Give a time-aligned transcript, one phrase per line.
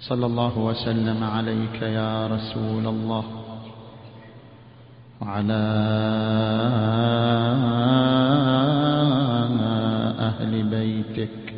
[0.00, 3.24] صلى الله وسلم عليك يا رسول الله
[5.20, 5.64] وعلى
[10.18, 11.54] أهل بيتك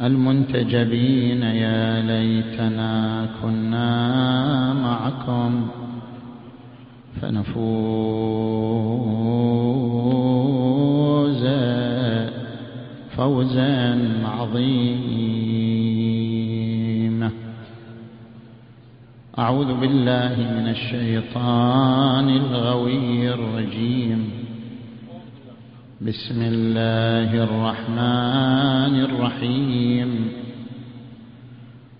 [0.00, 3.90] المنتجبين يا ليتنا كنا
[4.74, 5.68] معكم
[7.20, 7.60] فنفوز
[13.16, 15.39] فوزا عظيما.
[19.40, 24.30] أعوذ بالله من الشيطان الغوي الرجيم.
[26.00, 30.28] بسم الله الرحمن الرحيم.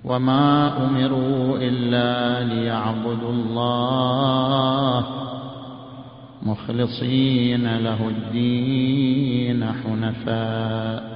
[0.04, 5.06] وما أمروا إلا ليعبدوا الله
[6.42, 11.09] مخلصين له الدين حنفاء.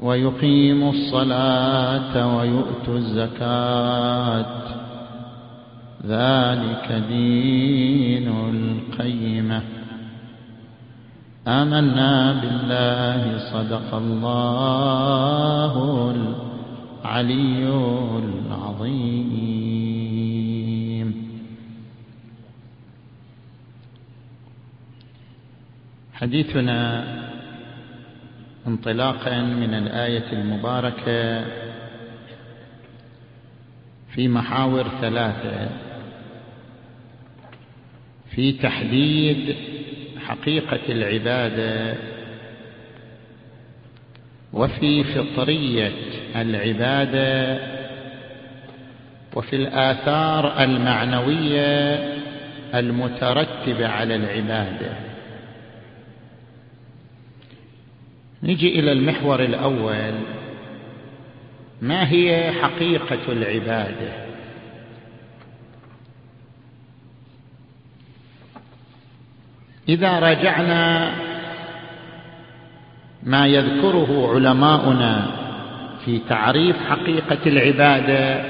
[0.00, 4.60] ويقيموا الصلاة ويؤتوا الزكاة.
[6.06, 9.62] ذلك دين القيمة.
[11.48, 15.74] آمنا بالله صدق الله
[17.04, 17.68] العلي
[18.18, 19.20] العظيم.
[26.12, 27.04] حديثنا
[28.66, 31.44] انطلاقا من الآية المباركة
[34.14, 35.68] في محاور ثلاثة
[38.30, 39.56] في تحديد
[40.26, 41.96] حقيقة العبادة
[44.52, 45.92] وفي فطرية
[46.36, 47.60] العبادة
[49.34, 51.94] وفي الآثار المعنوية
[52.74, 55.09] المترتبة على العبادة.
[58.42, 60.14] نجي إلى المحور الأول.
[61.82, 64.30] ما هي حقيقة العبادة؟
[69.88, 71.12] إذا راجعنا
[73.22, 75.26] ما يذكره علماؤنا
[76.04, 78.44] في تعريف حقيقة العبادة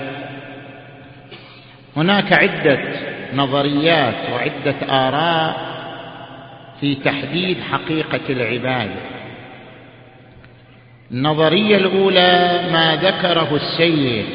[1.97, 2.79] هناك عدة
[3.35, 5.71] نظريات وعدة آراء
[6.81, 9.20] في تحديد حقيقة العبادة.
[11.13, 14.27] النظريه الأولى ما ذكره السيد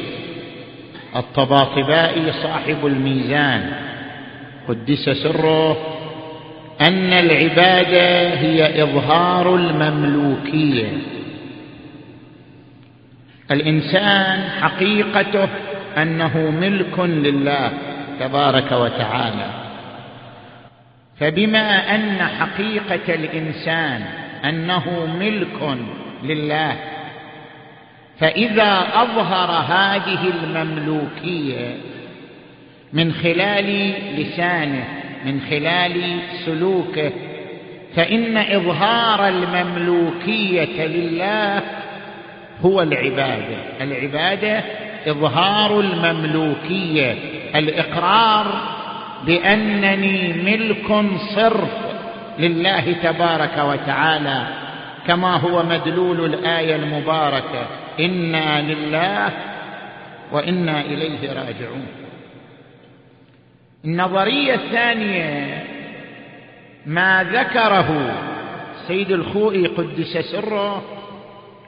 [1.16, 3.72] الطباطبائي صاحب الميزان.
[4.68, 5.76] قدس سره
[6.80, 10.88] أن العباده هي إظهار المملوكية.
[13.50, 15.48] الإنسان حقيقته
[15.96, 17.72] أنه ملك لله
[18.20, 19.50] تبارك وتعالى.
[21.20, 24.02] فبما أن حقيقة الإنسان
[24.44, 25.78] أنه ملك
[26.22, 26.76] لله.
[28.20, 31.76] فإذا أظهر هذه المملوكية
[32.92, 34.84] من خلال لسانه
[35.24, 37.12] من خلال سلوكه
[37.96, 41.62] فإن إظهار المملوكية لله
[42.64, 43.56] هو العبادة.
[43.80, 44.62] العبادة
[45.06, 47.14] إظهار المملوكية.
[47.54, 48.46] الإقرار
[49.26, 51.70] بأنني ملك صرف
[52.38, 54.65] لله تبارك وتعالى.
[55.06, 57.66] كما هو مدلول الآية المباركة
[58.00, 59.32] إنا لله
[60.32, 61.86] وإنا إليه راجعون.
[63.84, 65.64] النظرية الثانية
[66.86, 68.14] ما ذكره
[68.88, 70.82] سيد الخوئي قدس سره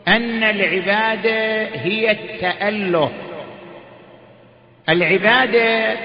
[0.09, 3.11] أن العبادة هي التأله.
[4.89, 5.97] العبادة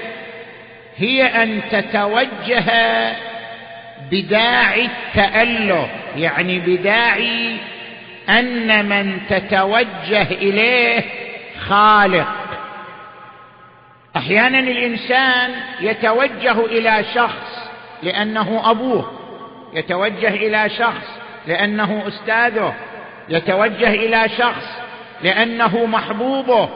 [0.96, 2.70] هي أن تتوجه
[4.10, 7.56] بداعي التاله يعني بداعي
[8.28, 11.04] أن من تتوجه إليه
[11.60, 12.28] خالق.
[14.16, 15.50] أحيانا الإنسان
[15.80, 17.70] يتوجه إلى شخص
[18.02, 19.12] لأنه أبوه
[19.74, 22.74] يتوجه إلى شخص لأنه أستاذه
[23.28, 24.66] يتوجه إلى شخص
[25.22, 26.68] لأنه محبوبه.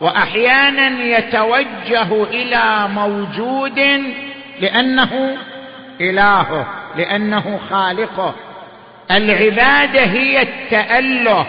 [0.00, 3.78] واحيانا يتوجه إلى موجود
[4.60, 5.36] لأنه
[6.00, 6.66] إلهه
[6.96, 8.34] لأنه خالقه.
[9.10, 11.46] العبادة هي التأله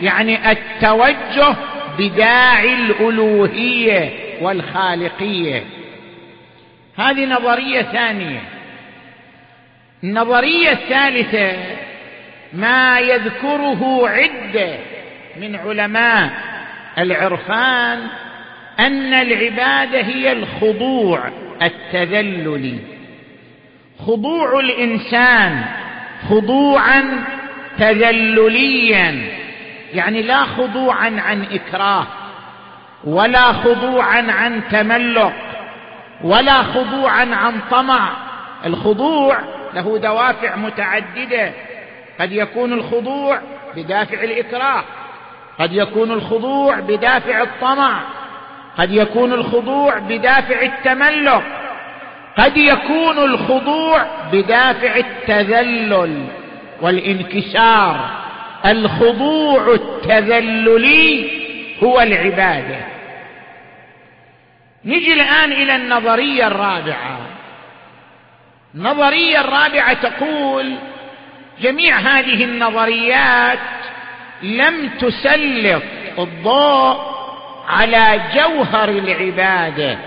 [0.00, 1.56] يعني التوجه
[1.98, 5.62] بداعي الألوهية والخالقية.
[6.98, 8.40] هذه نظرية ثانية.
[10.04, 11.52] النظريه الثالثه
[12.52, 14.76] ما يذكره عدة
[15.40, 16.30] من علماء.
[16.98, 18.06] العرفان
[18.80, 21.30] أن العبادة هي الخضوع
[21.62, 22.78] التذللي
[23.98, 25.64] خضوع الإنسان
[26.30, 27.24] خضوعا
[27.78, 29.22] تذلليا
[29.92, 32.06] يعني لا خضوعا عن إكراه
[33.04, 35.32] ولا خضوعا عن تملق
[36.24, 38.08] ولا خضوعا عن طمع.
[38.66, 39.38] الخضوع
[39.74, 41.52] له دوافع متعددة.
[42.20, 43.40] قد يكون الخضوع
[43.76, 44.84] بدافع الإكراه
[45.58, 48.00] قد يكون الخضوع بدافع الطمع
[48.78, 51.42] قد يكون الخضوع بدافع التملق.
[52.38, 56.26] قد يكون الخضوع بدافع التذلل
[56.80, 58.10] والانكسار.
[58.66, 61.30] الخضوع التذللي
[61.82, 62.76] هو العبادة.
[64.84, 67.18] نجي الآن إلى النظرية الرابعة.
[68.74, 70.74] النظرية الرابعة تقول
[71.60, 73.58] جميع هذه النظريات
[74.42, 75.82] لم تسلط
[76.18, 77.14] الضوء
[77.68, 79.98] على جوهر العبادة.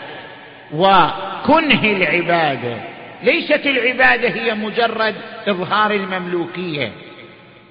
[0.74, 2.78] وكنه العبادة.
[3.24, 5.16] ليست العبادة هي مجرد
[5.48, 6.92] إظهار المملوكية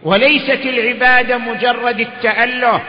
[0.02, 2.82] وليست العبادة مجرد التأله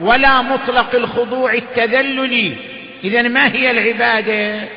[0.00, 2.56] ولا مطلق الخضوع التذللي.
[3.04, 4.68] اذا ما هي العبادة؟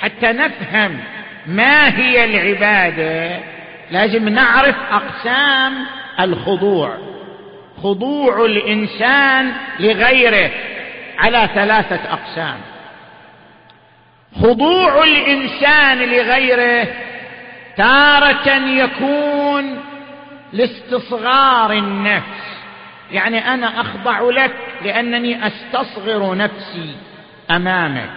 [0.00, 0.98] حتى نفهم
[1.46, 3.40] ما هي العبادة
[3.90, 5.72] لازم نعرف أقسام
[6.20, 6.98] الخضوع.
[7.82, 10.50] خضوع الإنسان لغيره
[11.18, 12.69] على ثلاثة أقسام.
[14.36, 16.88] خضوع الإنسان لغيره
[17.76, 19.80] تارة يكون
[20.52, 22.60] لاستصغار النفس.
[23.12, 24.52] يعني أنا أخضع لك
[24.84, 26.96] لأنني أستصغر نفسي
[27.50, 28.10] أمامك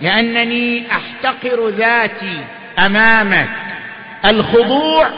[0.00, 2.44] لأنني أحتقر ذاتي
[2.78, 3.48] أمامك.
[4.24, 5.08] الخضوع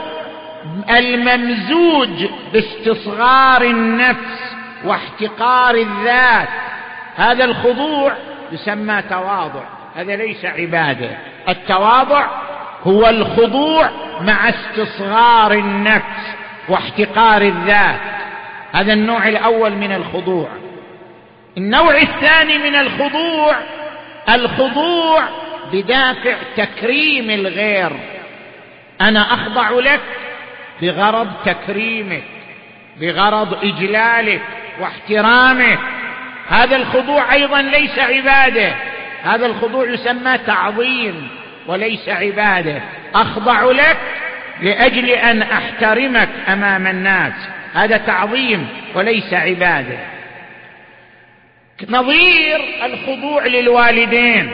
[0.91, 4.55] الممزوج باستصغار النفس
[4.85, 6.49] واحتقار الذات
[7.17, 8.17] هذا الخضوع
[8.53, 9.74] يسمى تواضع.
[9.95, 11.11] هذا ليس عبادة.
[11.49, 12.27] التواضع
[12.83, 16.35] هو الخضوع مع استصغار النفس
[16.69, 18.01] واحتقار الذات.
[18.73, 20.49] هذا النوع الأول من الخضوع.
[21.57, 23.57] النوع الثاني من الخضوع
[24.35, 25.23] الخضوع
[25.73, 27.93] بدافع تكريم الغير.
[29.01, 30.01] أنا أخضع لك
[30.83, 32.25] بغرض تكريمك
[33.01, 34.43] بغرض إجلالك
[34.81, 35.79] واحترامك.
[36.49, 38.75] هذا الخضوع أيضا ليس عبادة.
[39.25, 41.29] هذا الخضوع يسمى تعظيم
[41.67, 42.83] وليس عبادة.
[43.15, 43.97] أخضع لك
[44.63, 47.33] لأجل أن أحترمك أمام الناس.
[47.75, 49.99] هذا تعظيم وليس عبادة.
[51.89, 54.51] نظير الخضوع للوالدين.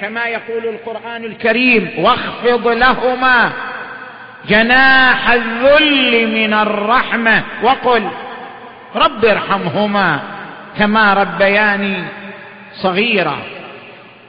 [0.00, 3.52] كما يقول القرآن الكريم واخفض لهما
[4.48, 7.42] جناح الذل من الرحمة.
[7.62, 8.08] وقل
[8.96, 10.20] رب ارحمهما
[10.78, 12.04] كما ربياني
[12.82, 13.55] صغيرا.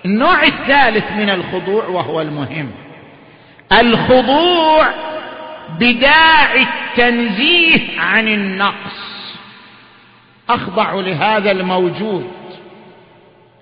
[0.06, 2.72] النوع الثالث من الخضوع وهو المهم.
[3.72, 4.88] الخضوع
[5.80, 9.18] بداعي التنزيه عن النقص.
[10.50, 12.32] أخضع لهذا الموجود.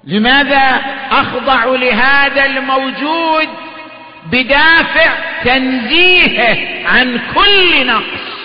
[0.04, 3.48] لماذا أخضع لهذا الموجود؟
[4.32, 5.12] بدافع
[5.44, 8.36] تنزيهه عن كل نقص.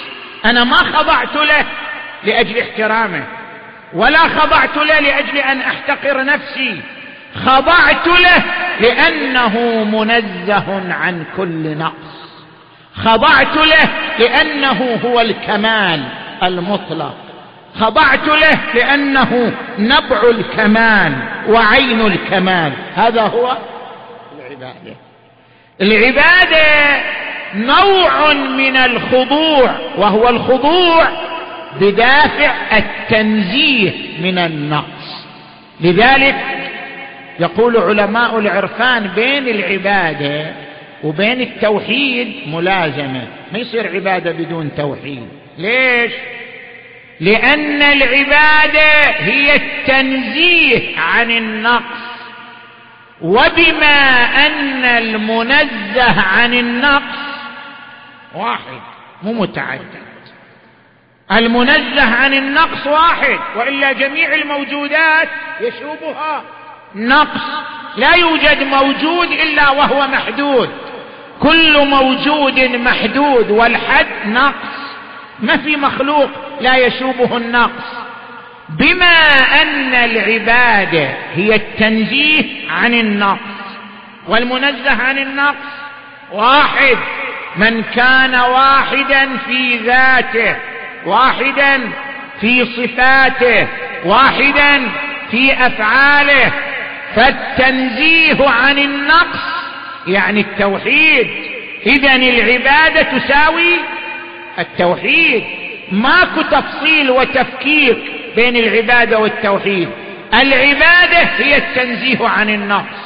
[0.44, 1.66] أنا ما خضعت له
[2.24, 3.24] لأجل احترامه
[3.94, 6.80] ولا خضعت له لأجل أن أحتقر نفسي.
[7.34, 8.42] خضعت له
[8.80, 12.20] لأنه منزه عن كل نقص.
[12.94, 13.88] خضعت له
[14.18, 16.04] لأنه هو الكمال
[16.42, 17.14] المطلق.
[17.80, 21.12] خضعت له لأنه نبع الكمال
[21.48, 22.72] وعين الكمال.
[22.94, 23.56] هذا هو
[24.38, 24.96] العبادة.
[25.80, 27.00] العبادة
[27.54, 31.08] نوع من الخضوع وهو الخضوع
[31.80, 35.24] بدافع التنزيه من النقص.
[35.80, 36.36] لذلك
[37.40, 40.54] يقول علماء العرفان بين العبادة
[41.04, 43.26] وبين التوحيد ملازمة.
[43.52, 45.28] ما يصير عبادة بدون توحيد.
[45.58, 46.12] ليش؟
[47.20, 52.10] لأن العبادة هي التنزيه عن النقص.
[53.20, 57.18] وبما أن المنزه عن النقص
[58.34, 58.80] واحد
[59.22, 60.00] مو متعدد.
[61.32, 65.28] المنزه عن النقص واحد وإلا جميع الموجودات
[65.60, 66.44] يشوبها.
[66.94, 67.40] نقص
[67.96, 70.70] لا يوجد موجود إلا وهو محدود.
[71.40, 74.80] كل موجود محدود والحد نقص.
[75.40, 76.30] ما في مخلوق
[76.60, 77.84] لا يشوبه النقص.
[78.68, 79.16] بما
[79.62, 83.40] أن العباده هي التنزيه عن النقص.
[84.28, 85.70] والمنزه عن النقص
[86.32, 86.96] واحد.
[87.56, 90.56] من كان واحدا في ذاته
[91.06, 91.80] واحدا
[92.40, 93.66] في صفاته
[94.04, 94.88] واحدا
[95.30, 96.52] في أفعاله
[97.16, 99.40] فالتنزيه عن النقص
[100.06, 101.28] يعني التوحيد.
[101.86, 103.74] اذا العبادة تساوي
[104.58, 105.44] التوحيد.
[105.92, 107.98] ماكو تفصيل وتفكيك
[108.36, 109.88] بين العبادة والتوحيد.
[110.34, 113.00] العبادة هي التنزيه عن النقص.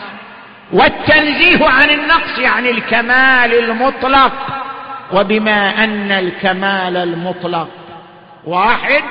[0.73, 4.33] والتنزيه عن النقص يعني الكمال المطلق.
[5.13, 7.69] وبما أن الكمال المطلق
[8.45, 9.03] واحد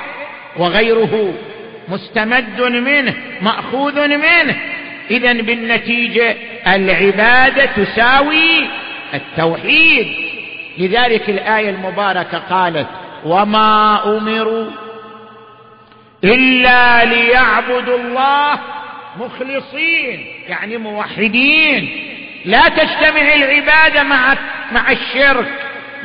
[0.56, 1.34] وغيره
[1.88, 4.56] مستمد منه مأخوذ منه.
[5.10, 8.66] إذا بالنتيجة العبادة تساوي
[9.14, 10.06] التوحيد.
[10.78, 12.86] لذلك الآية المباركة قالت
[13.24, 14.66] وما أمروا
[16.24, 18.58] إلا ليعبدوا الله
[19.20, 21.88] مخلصين يعني موحدين.
[22.44, 24.36] لا تجتمع العبادة مع
[24.72, 25.52] مع الشرك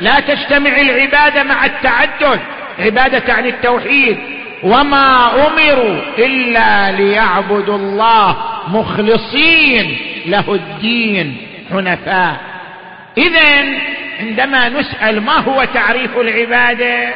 [0.00, 2.40] لا تجتمع العبادة مع التعدد.
[2.78, 4.18] عبادة عن التوحيد.
[4.62, 8.36] وما أمروا إلا ليعبدوا الله
[8.68, 11.36] مخلصين له الدين
[11.72, 12.40] حنفاء.
[13.18, 13.64] اذا
[14.20, 17.14] عندما نسأل ما هو تعريف العبادة؟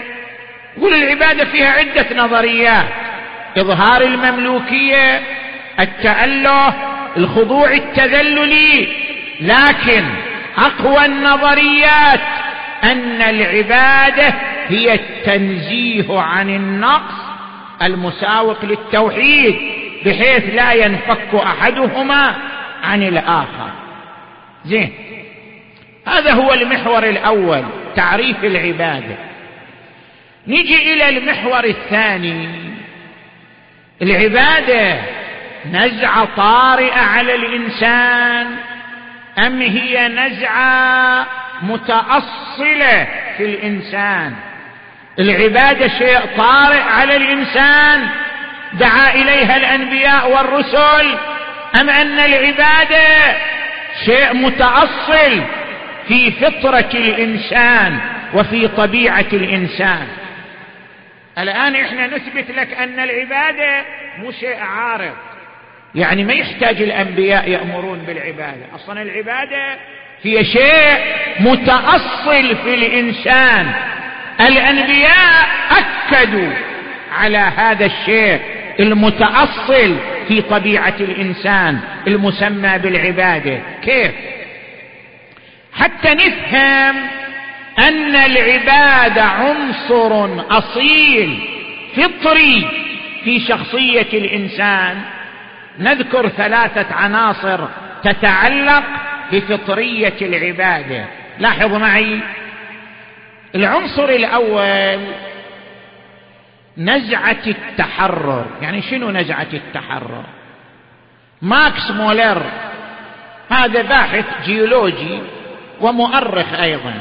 [0.76, 2.86] يقول العبادة فيها عدة نظريات.
[3.56, 5.20] إظهار المملوكية
[5.80, 6.74] التأله
[7.16, 8.88] الخضوع التذللي.
[9.40, 10.04] لكن
[10.58, 12.20] أقوى النظريات
[12.84, 14.34] أن العبادة
[14.68, 17.23] هي التنزيه عن النقص
[17.82, 19.56] المساوق للتوحيد
[20.06, 22.34] بحيث لا ينفك أحدهما
[22.84, 23.70] عن الآخر.
[24.64, 24.92] زين.
[26.06, 27.64] هذا هو المحور الأول
[27.96, 29.16] تعريف العبادة.
[30.46, 32.48] نجي إلى المحور الثاني.
[34.02, 35.00] العبادة
[35.72, 38.56] نزعه طارئه على الإنسان
[39.38, 41.26] أم هي نزعة
[41.62, 44.34] متأصلة في الإنسان؟
[45.18, 48.08] العباده شيء طارئ على الإنسان
[48.72, 51.18] دعا إليها الأنبياء والرسل.
[51.80, 53.36] أم أن العباده
[54.04, 55.42] شيء متأصل
[56.08, 57.98] في فطرة الإنسان
[58.34, 60.06] وفي طبيعة الإنسان؟
[61.38, 63.84] الآن إحنا نثبت لك أن العباده
[64.18, 65.14] مو شيء عارض.
[65.94, 68.66] يعني ما يحتاج الأنبياء يأمرون بالعبادة.
[68.74, 69.76] أصلا العبادة
[70.22, 70.98] هي شيء
[71.40, 73.72] متأصل في الإنسان.
[74.40, 76.52] الأنبياء أكدوا
[77.18, 78.40] على هذا الشيء
[78.80, 79.96] المتأصل
[80.28, 83.60] في طبيعة الإنسان المسمى بالعبادة.
[83.84, 84.12] كيف؟
[85.72, 86.96] حتى نفهم
[87.78, 91.38] أن العبادة عنصر أصيل
[91.96, 92.68] فطري
[93.24, 95.00] في شخصية الإنسان.
[95.78, 97.68] نذكر ثلاثة عناصر
[98.04, 98.84] تتعلق
[99.32, 101.04] بفطرية العبادة.
[101.38, 102.20] لاحظ معي
[103.54, 105.00] العنصر الأول
[106.78, 108.46] نزعة التحرر.
[108.62, 110.24] يعني شنو نزعة التحرر؟
[111.42, 112.42] ماكس مولر
[113.50, 115.18] هذا باحث جيولوجي
[115.80, 116.94] ومؤرخ أيضا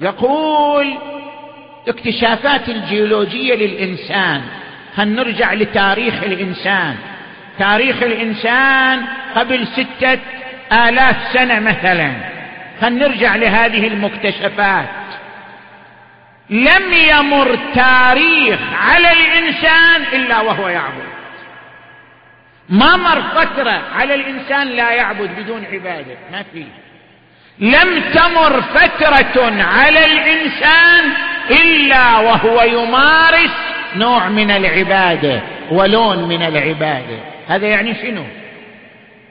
[0.00, 0.94] يقول
[1.88, 4.42] اكتشافات الجيولوجية للإنسان
[4.98, 6.96] هنرجع لتاريخ الإنسان؟
[7.58, 9.04] تاريخ الإنسان
[9.36, 10.18] قبل ستة
[10.72, 12.31] آلاف سنة مثلا.
[12.82, 14.88] فلنرجع لهذه المكتشفات.
[16.50, 21.12] لم يمر تاريخ على الإنسان إلا وهو يعبد.
[22.68, 26.64] ما مر فترة على الإنسان لا يعبد بدون عبادة ما في.
[27.58, 31.12] لم تمر فترة على الإنسان
[31.50, 33.50] إلا وهو يمارس
[33.96, 37.18] نوع من العبادة ولون من العبادة.
[37.48, 38.24] هذا يعني شنو؟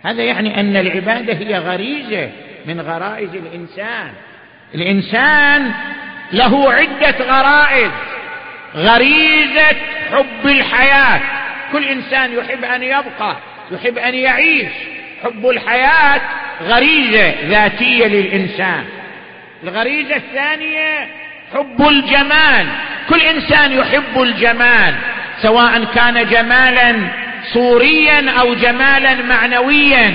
[0.06, 2.30] هذا يعني أن العبادة هي غريزة.
[2.66, 4.12] من غرائز الإنسان.
[4.76, 5.72] الإنسان
[6.32, 7.92] له عدة غرائز.
[8.76, 9.76] غريزة
[10.12, 11.20] حب الحياة.
[11.72, 13.36] كل إنسان يحب أن يبقى
[13.72, 14.72] يحب أن يعيش.
[15.24, 16.22] حب الحياة
[16.64, 18.86] غريزة ذاتية للإنسان.
[19.64, 21.08] الغريزة الثانية
[21.54, 22.68] حب الجمال.
[23.10, 24.96] كل إنسان يحب الجمال
[25.42, 26.96] سواء كان جمالا
[27.54, 30.14] صوريا أو جمالا معنويا.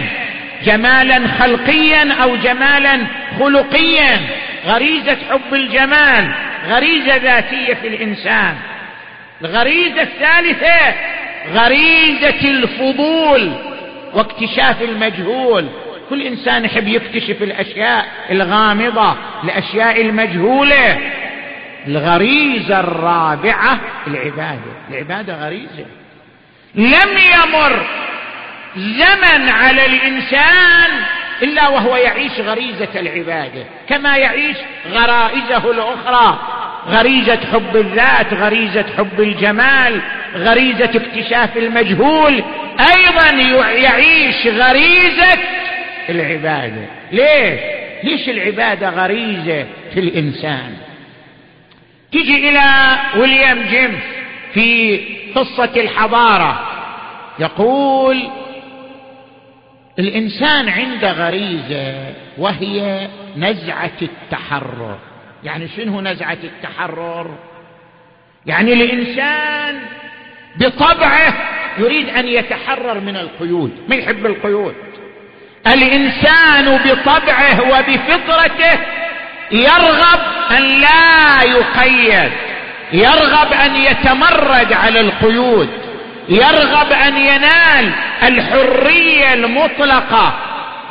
[0.64, 3.06] جمالا خلقيا أو جمالا
[3.40, 4.20] خلقيا.
[4.66, 6.34] غريزة حب الجمال
[6.68, 8.54] غريزة ذاتية في الإنسان.
[9.42, 10.94] الغريزة الثالثة
[11.54, 13.52] غريزة الفضول
[14.14, 15.68] واكتشاف المجهول.
[16.10, 20.98] كل إنسان يحب يكتشف الأشياء الغامضة الأشياء المجهولة.
[21.86, 24.72] الغريزة الرابعة العبادة.
[24.90, 25.86] العبادة غريزة.
[26.75, 27.86] لم يمر
[28.76, 30.90] زمن على الإنسان
[31.42, 34.56] إلا وهو يعيش غريزة العبادة كما يعيش
[34.90, 36.38] غرائزه الأخرى
[36.88, 40.00] غريزة حب الذات غريزة حب الجمال
[40.35, 42.45] غريزة اكتشاف المجهول
[42.97, 45.38] أيضا يعيش غريزة
[46.09, 46.87] العبادة.
[47.12, 47.61] ليش؟
[48.04, 50.76] ليش العبادة غريزة في الإنسان؟
[52.12, 54.02] تجي إلى ويليام جيمس
[54.54, 55.00] في
[55.35, 56.61] قصة الحضارة
[57.38, 58.28] يقول
[59.98, 64.98] الإنسان عنده غريزة وهي نزعة التحرر.
[65.44, 67.38] يعني شنو نزعة التحرر؟
[68.46, 69.80] يعني الإنسان
[70.56, 71.34] بطبعه
[71.78, 73.72] يريد أن يتحرر من القيود.
[73.88, 74.74] ما يحب القيود؟
[75.66, 78.80] الإنسان بطبعه وبفطرته
[79.52, 82.32] يرغب أن لا يقيد
[82.92, 85.85] يرغب أن يتمرد على القيود.
[86.28, 87.92] يرغب أن ينال
[88.23, 90.38] الحرية المطلقة.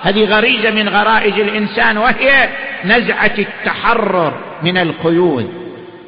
[0.01, 2.49] هذه غريزة من غرائز الإنسان وهي
[2.85, 5.65] نزعة التحرر من القيود.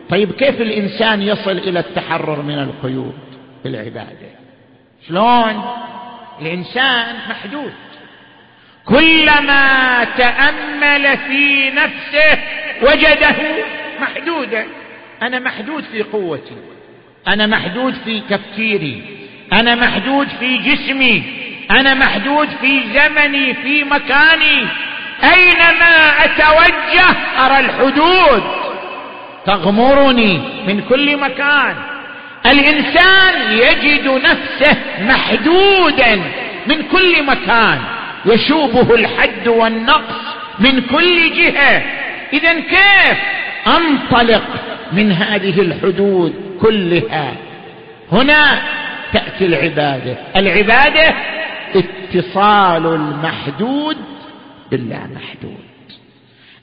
[0.09, 3.19] طيب كيف الإنسان يصل إلى التحرر من القيود؟
[3.63, 4.29] بالعبادة.
[5.07, 5.65] شلون؟
[6.41, 7.73] الإنسان محدود.
[8.85, 12.39] كلما تأمل في نفسه
[12.81, 13.35] وجده
[14.01, 14.65] محدودا.
[15.21, 16.57] أنا محدود في قوتي.
[17.27, 19.16] أنا محدود في تفكيري.
[19.53, 21.23] أنا محدود في جسمي
[21.71, 24.67] أنا محدود في زمني في مكاني.
[25.33, 28.43] أينما أتوجه أرى الحدود.
[29.45, 31.75] تغمرني من كل مكان.
[32.45, 36.15] الإنسان يجد نفسه محدودا
[36.67, 37.79] من كل مكان.
[38.25, 41.83] يشوبه الحد والنقص من كل جهة.
[42.33, 43.17] إذا كيف
[43.67, 44.43] أنطلق
[44.91, 47.33] من هذه الحدود كلها؟
[48.11, 48.61] هنا
[49.13, 50.17] تأتي العبادة.
[50.35, 51.13] العبادة
[51.75, 53.97] اتصال المحدود
[54.71, 55.67] باللامحدود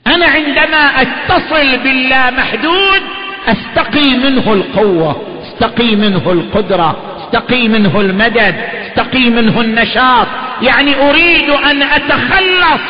[0.07, 3.01] أنا عندما أتصل باللامحدود
[3.47, 8.55] أستقي منه القوة أستقي منه القدرة أستقي منه المدد
[8.87, 10.27] أستقي منه النشاط.
[10.61, 12.81] يعني أريد أن أتخلص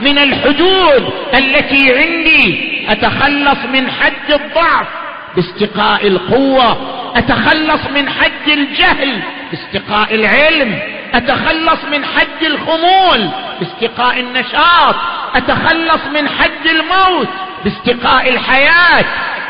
[0.00, 2.72] من الحدود التي عندي.
[2.88, 5.01] أتخلص من حد الضعف.
[5.36, 6.76] باستقاء القوة
[7.16, 10.78] أتخلص من حد الجهل باستقاء العلم
[11.14, 13.28] أتخلص من حد الخمول
[13.60, 14.94] باستقاء النشاط
[15.34, 17.28] أتخلص من حد الموت
[17.64, 19.04] باستقاء الحياة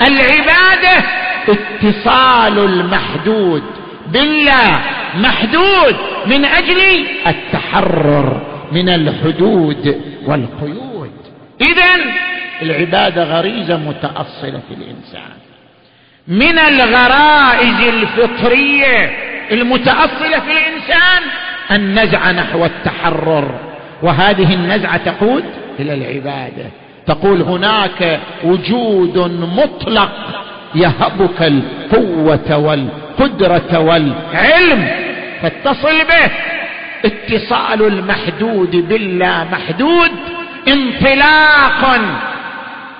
[0.06, 1.04] العبادة
[1.48, 3.62] اتصال المحدود
[4.06, 4.80] بالله
[5.14, 8.42] محدود من أجل التحرر
[8.72, 11.12] من الحدود والقيود.
[11.60, 12.12] اذا
[12.62, 15.41] العبادة غريزة متأصلة في الإنسان.
[16.28, 19.10] من الغرائز الفطرية
[19.52, 21.22] المتأصلة في الإنسان
[21.70, 23.54] النزعه نحو التحرر.
[24.02, 25.44] وهذه النزعة تقود
[25.80, 26.64] إلى العبادة.
[27.06, 29.18] تقول هناك وجود
[29.56, 30.12] مطلق
[30.74, 34.88] يهبك القوة والقدرة والعلم.
[35.42, 36.30] فاتصل به.
[37.04, 40.10] اتصال المحدود باللا محدود
[40.68, 42.00] انطلاق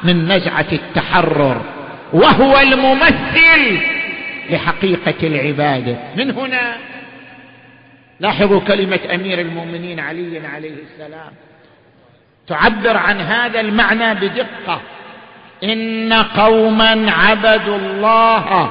[0.04, 1.60] من نزعة التحرر.
[2.12, 3.80] وهو الممثل
[4.50, 6.76] لحقيقة العباده من هنا
[8.20, 11.32] لاحظوا كلمة أمير المؤمنين علي عليه السلام.
[12.48, 14.80] تعبر عن هذا المعنى بدقة.
[15.64, 18.70] إن قوما عبدوا الله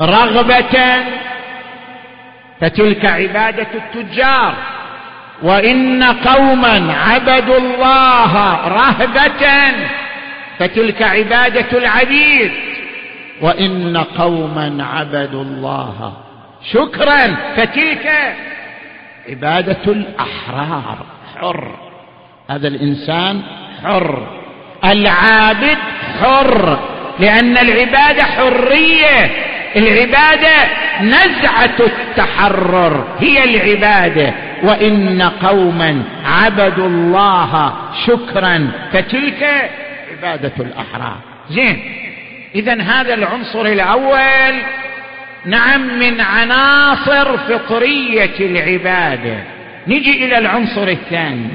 [0.00, 1.04] رغبة
[2.60, 4.54] فتلك عبادة التجار.
[5.42, 8.34] وإن قوما عبدوا الله
[8.68, 9.46] رهبة
[10.58, 12.50] فتلك عبادة العبيد.
[13.40, 16.12] وإن قوما عبدوا الله.
[16.72, 17.36] شكرا.
[17.56, 18.34] فتلك
[19.28, 20.98] عبادة الأحرار.
[21.40, 21.76] حر.
[22.50, 23.42] هذا الإنسان
[23.84, 24.26] حر.
[24.84, 25.78] العابد
[26.20, 26.78] حر.
[27.20, 29.30] لأن العبادة حرية.
[29.76, 30.54] العبادة
[31.02, 33.04] نزعة التحرر.
[33.18, 34.34] هي العبادة.
[34.62, 37.72] وإن قوما عبدوا الله.
[38.06, 38.70] شكرا.
[38.92, 39.70] فتلك
[40.16, 41.18] عبادة الأحرار.
[41.50, 41.82] زين.
[42.54, 44.62] اذا هذا العنصر الأول
[45.44, 49.42] نعم من عناصر فطرية العبادة.
[49.86, 51.48] نجي إلى العنصر الثاني.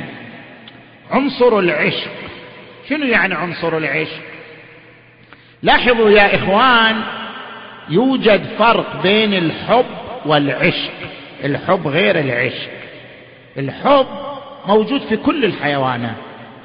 [1.11, 2.11] عنصر العشق.
[2.89, 4.21] شنو يعني عنصر العشق؟
[5.63, 7.01] لاحظوا يا إخوان
[7.89, 9.85] يوجد فرق بين الحب
[10.25, 10.93] والعشق.
[11.43, 12.71] الحب غير العشق.
[13.57, 14.07] الحب
[14.67, 16.15] موجود في كل الحيوانات.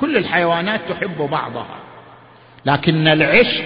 [0.01, 1.86] كل الحيوانات تحب بعضها.
[2.67, 3.65] لكن العشق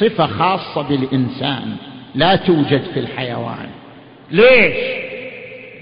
[0.00, 1.76] صفة خاصة بالإنسان
[2.14, 3.68] لا توجد في الحيوان.
[4.30, 4.74] ليش؟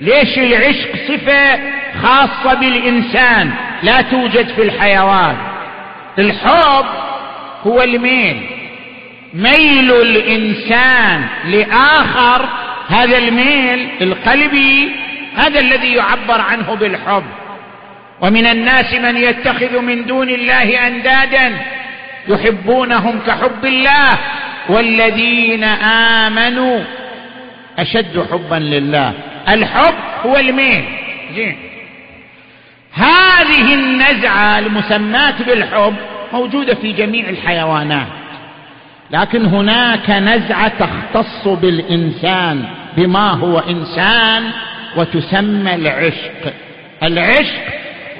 [0.00, 1.60] ليش العشق صفة
[2.02, 3.50] خاصة بالإنسان
[3.82, 5.36] لا توجد في الحيوان؟
[6.18, 6.86] الحب
[7.66, 8.40] هو الميل.
[9.34, 12.48] ميل الإنسان لآخر
[12.88, 14.90] هذا الميل القلبي
[15.36, 17.24] هذا الذي يعبر عنه بالحب.
[18.20, 21.73] ومن الناس من يتخذ من دون الله أندادا
[22.28, 24.10] يحبونهم كحب الله
[24.68, 25.64] والذين
[26.24, 26.80] آمنوا
[27.78, 29.12] أشد حبا لله.
[29.48, 29.94] الحب
[30.26, 30.84] هو الميل
[31.34, 31.56] زين
[32.92, 35.94] هذه النزعة المسماة بالحب
[36.32, 38.06] موجودة في جميع الحيوانات
[39.10, 42.64] لكن هناك نزعة تختص بالإنسان
[42.96, 44.50] بما هو إنسان
[44.96, 46.52] وتسمى العشق.
[47.02, 47.62] العشق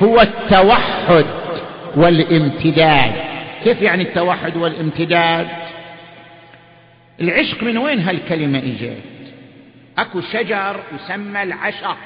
[0.02, 1.26] هو التوحد
[1.96, 3.12] والامتداد.
[3.64, 5.48] كيف يعني التوحد والامتداد؟
[7.20, 9.32] العشق من وين هالكلمة إجت؟
[9.98, 11.96] أكو شجر يسمى العشق.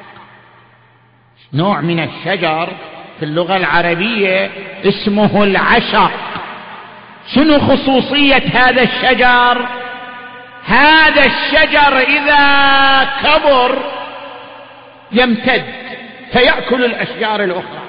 [1.53, 2.73] نوع من الشجر
[3.18, 4.51] في اللغة العربية
[4.85, 6.12] اسمه العشق.
[7.35, 9.68] شنو خصوصية هذا الشجر؟
[10.64, 13.79] هذا الشجر إذا كبر
[15.12, 15.64] يمتد
[16.33, 17.88] فيأكل الأشجار الأخرى.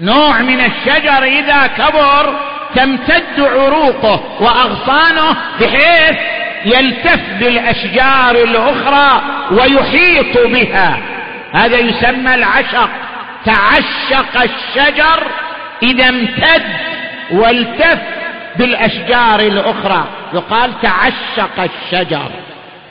[0.00, 2.34] نوع من الشجر إذا كبر
[2.74, 6.16] تمتد عروقه وأغصانه بحيث
[6.64, 10.98] يلتف بالأشجار الأخرى ويحيط بها.
[11.52, 12.90] هذا يسمى العشق.
[13.44, 15.22] تعشق الشجر
[15.82, 16.62] إذا امتد
[17.30, 17.98] والتف
[18.56, 20.04] بالأشجار الأخرى.
[20.34, 22.30] يقال تعشق الشجر.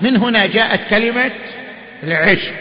[0.02, 1.32] من هنا جاءت كلمة
[2.04, 2.54] العشق.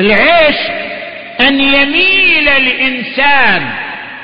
[0.00, 0.98] العشق
[1.40, 3.70] أن يميل الانسان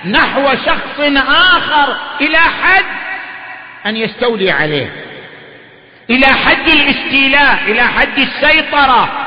[0.04, 2.84] نحو شخص آخر إلى حد
[3.86, 4.90] أن يستولي عليه
[6.10, 9.24] إلى حد الاستيلاء إلى حد السيطرة.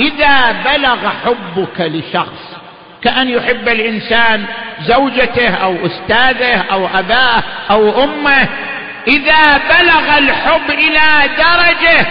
[0.00, 2.56] إذا بلغ حبك لشخص
[3.02, 4.44] كأن يحب الإنسان
[4.80, 8.48] زوجته أو أستاذه أو أباه أو أمه
[9.08, 12.06] إذا بلغ الحب إلى درجة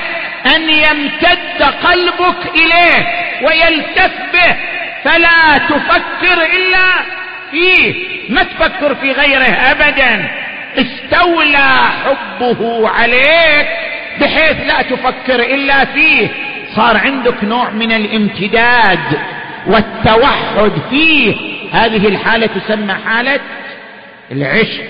[0.55, 3.07] أن يمتد قلبك إليه
[3.43, 4.55] ويلتف به
[5.03, 7.03] فلا تفكر إلا
[7.51, 7.93] فيه
[8.29, 10.29] ما تفكر في غيره ابدا.
[10.77, 13.67] استولى حبه عليك
[14.21, 16.27] بحيث لا تفكر إلا فيه.
[16.75, 19.19] صار عندك نوع من الامتداد
[19.67, 21.35] والتوحد فيه.
[21.73, 23.39] هذه الحالة تسمى حالة
[24.31, 24.83] العشق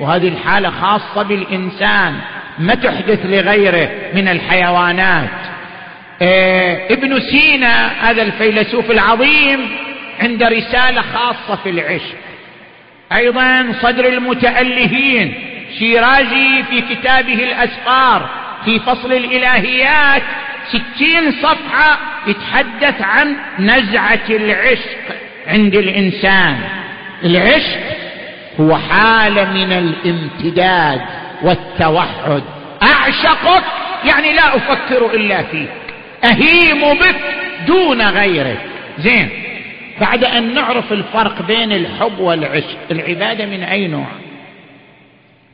[0.00, 2.14] وهذه الحالة خاصة بالإنسان.
[2.58, 5.55] ما تحدث لغيره من الحيوانات.
[6.90, 9.70] ابن سينا هذا الفيلسوف العظيم
[10.20, 12.16] عند رسالة خاصة في العشق.
[13.12, 15.34] أيضا صدر المتألهين
[15.78, 18.30] شيرازي في كتابه الأسفار
[18.64, 20.22] في فصل الإلهيات
[20.68, 26.60] ستين صفحة يتحدث عن نزعة العشق عند الإنسان.
[27.24, 27.80] العشق
[28.60, 31.00] هو حالة من الامتداد
[31.42, 32.42] والتوحد.
[32.82, 33.64] أعشقك؟
[34.04, 35.85] يعني لا أفكر إلا فيك
[36.24, 37.16] أهيم بك
[37.66, 38.60] دون غيرك.
[38.98, 39.28] زين.
[40.00, 44.06] بعد أن نعرف الفرق بين الحب والعشق العبادة من أي نوع؟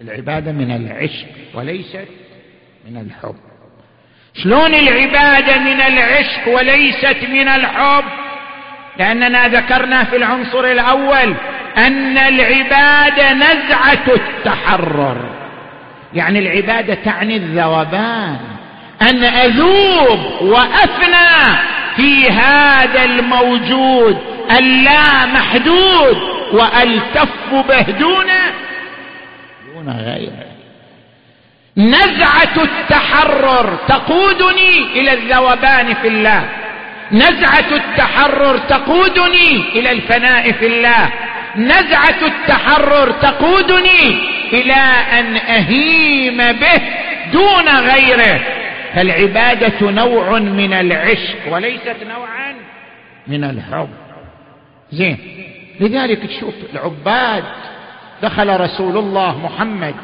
[0.01, 2.09] العبادة من العشق وليست
[2.91, 3.37] من الحب.
[4.35, 8.05] شلون العبادة من العشق وليست من الحب؟
[8.99, 11.35] لأننا ذكرنا في العنصر الأول
[11.77, 15.31] أن العبادة نزعة التحرر.
[16.15, 18.52] يعني العبادة تعني الذوبان.
[19.11, 21.57] أن أذوب وأفنى
[21.97, 24.19] في هذا الموجود
[24.59, 26.17] اللا محدود
[26.53, 28.27] وألتف به دون
[29.75, 30.53] دون غيره
[31.77, 36.49] نزعة التحرر تقودني إلى الذوبان في الله.
[37.13, 41.11] نزعة التحرر تقودني إلى الفناء في الله.
[41.57, 44.19] نزعة التحرر تقودني
[44.53, 44.83] إلى
[45.19, 46.83] أن أهيم به
[47.33, 48.62] دون غيره.
[48.95, 52.55] فالعبادة نوع من العشق وليست نوعا
[53.27, 53.89] من الحب.
[54.93, 55.19] زين.
[55.81, 57.45] لذلك تشوف العباد
[58.23, 59.95] دخل رسول الله محمد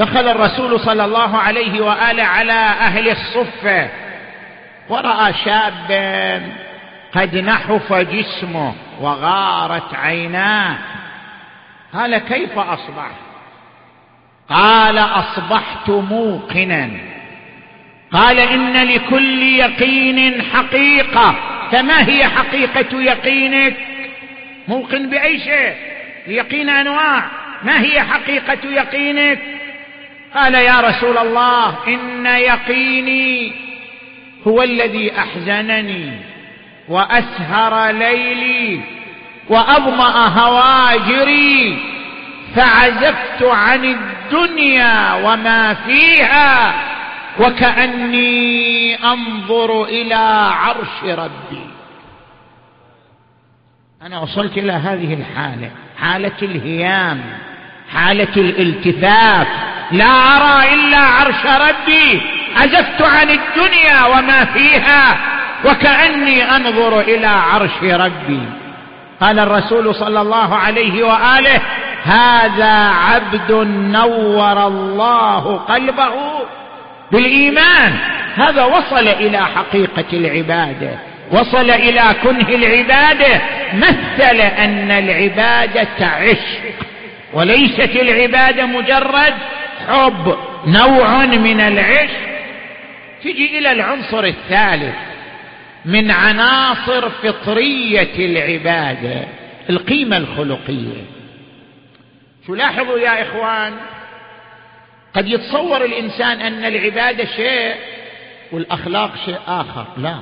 [0.00, 3.88] دخل الرسول صلى الله عليه واله على أهل الصفه
[4.88, 6.42] ورأى شابا
[7.14, 10.78] قد نحف جسمه وغارت عيناه.
[11.94, 13.20] قال كيف أصبحت؟
[14.48, 16.90] قال أصبحت موقنا.
[18.12, 21.34] قال إن لكل يقين حقيقة.
[21.72, 23.76] فما هي حقيقة يقينك؟
[24.68, 25.74] موقن بأي شيء؟
[26.26, 27.24] اليقين أنواع.
[27.62, 29.59] ما هي حقيقة يقينك؟
[30.34, 33.52] قال يا رسول الله إن يقيني
[34.46, 36.12] هو الذي أحزنني
[36.88, 38.80] وأسهر ليلي
[39.48, 41.78] واظما هواجري
[42.54, 46.74] فعزفت عن الدنيا وما فيها
[47.40, 51.66] وكأني أنظر إلى عرش ربي.
[54.02, 57.20] أنا وصلت إلى هذه الحالة حالة الهيام.
[57.94, 59.46] حالة الالتفاف.
[59.92, 62.22] لا أرى إلا عرش ربي.
[62.56, 65.16] عزفت عن الدنيا وما فيها
[65.64, 68.40] وكأني أنظر إلى عرش ربي.
[69.20, 71.60] قال الرسول صلى الله عليه وآله
[72.04, 73.52] هذا عبد
[73.92, 76.12] نور الله قلبه.
[77.12, 77.96] بالإيمان.
[78.36, 80.98] هذا وصل إلى حقيقة العبادة.
[81.32, 83.40] وصل إلى كنه العبادة.
[83.74, 86.89] مثل أن العبادة عشق.
[87.32, 89.34] وليست العبادة مجرد
[89.88, 92.30] حب نوع من العشق.
[93.22, 94.94] تجي إلى العنصر الثالث
[95.84, 99.24] من عناصر فطرية العبادة
[99.70, 101.04] القيمة الخلقية.
[102.46, 103.72] تلاحظوا يا إخوان؟
[105.14, 107.74] قد يتصور الإنسان أن العبادة شيء
[108.52, 109.86] والأخلاق شيء آخر.
[109.96, 110.18] لا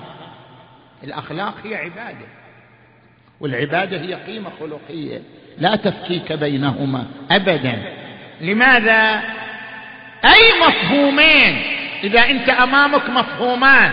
[1.04, 2.26] الأخلاق هي عبادة
[3.40, 5.20] والعبادة هي قيمة خلقية.
[5.60, 7.78] لا تفكيك بينهما ابدا.
[8.40, 9.22] لماذا؟
[10.24, 11.62] أي مفهومين؟
[12.04, 13.92] إذا أنت أمامك مفهومان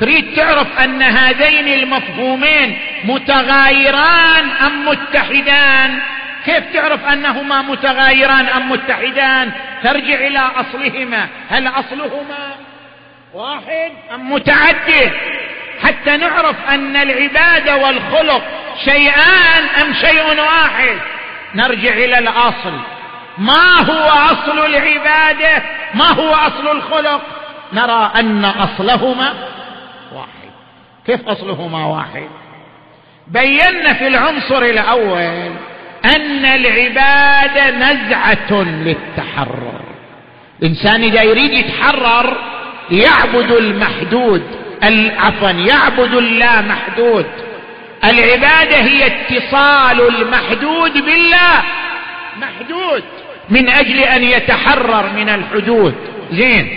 [0.00, 5.98] تريد تعرف أن هذين المفهومين متغايران أم متحدان؟
[6.44, 11.26] كيف تعرف أنهما متغايران أم متحدان؟ ترجع إلى أصلهما.
[11.48, 12.54] هل أصلهما
[13.34, 15.12] واحد أم متعدد؟
[15.82, 18.42] حتى نعرف أن العبادة والخلق
[18.84, 20.98] شيئان أم شيء واحد.
[21.54, 22.72] نرجع إلى الأصل.
[23.38, 25.62] ما هو أصل العبادة؟
[25.94, 27.22] ما هو أصل الخلق؟
[27.72, 29.34] نرى أن أصلهما
[30.12, 30.50] واحد.
[31.06, 32.28] كيف أصلهما واحد؟
[33.26, 35.50] بينا في العنصر الأول
[36.16, 39.80] أن العبادة نزعة للتحرر.
[40.62, 42.36] الإنسان إذا يريد يتحرر
[42.90, 44.65] يعبد المحدود.
[45.18, 47.26] عفوا يعبد اللا محدود
[48.04, 51.62] العبادة هي اتصال المحدود بالله.
[52.36, 53.02] محدود.
[53.50, 55.94] من أجل أن يتحرر من الحدود.
[56.32, 56.68] زين.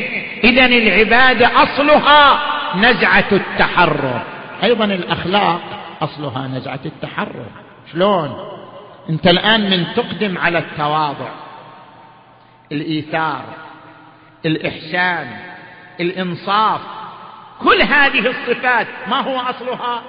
[0.43, 2.39] اذا العبادة أصلها
[2.75, 4.21] نزعة التحرر.
[4.63, 5.62] أيضا الأخلاق
[6.01, 7.45] أصلها نزعة التحرر.
[7.93, 8.38] شلون؟
[9.09, 11.29] أنت الآن من تقدم على التواضع.
[12.71, 13.43] الإيثار
[14.45, 15.27] الإحسان
[15.99, 16.81] الإنصاف.
[17.63, 20.04] كل هذه الصفات ما هو أصلها؟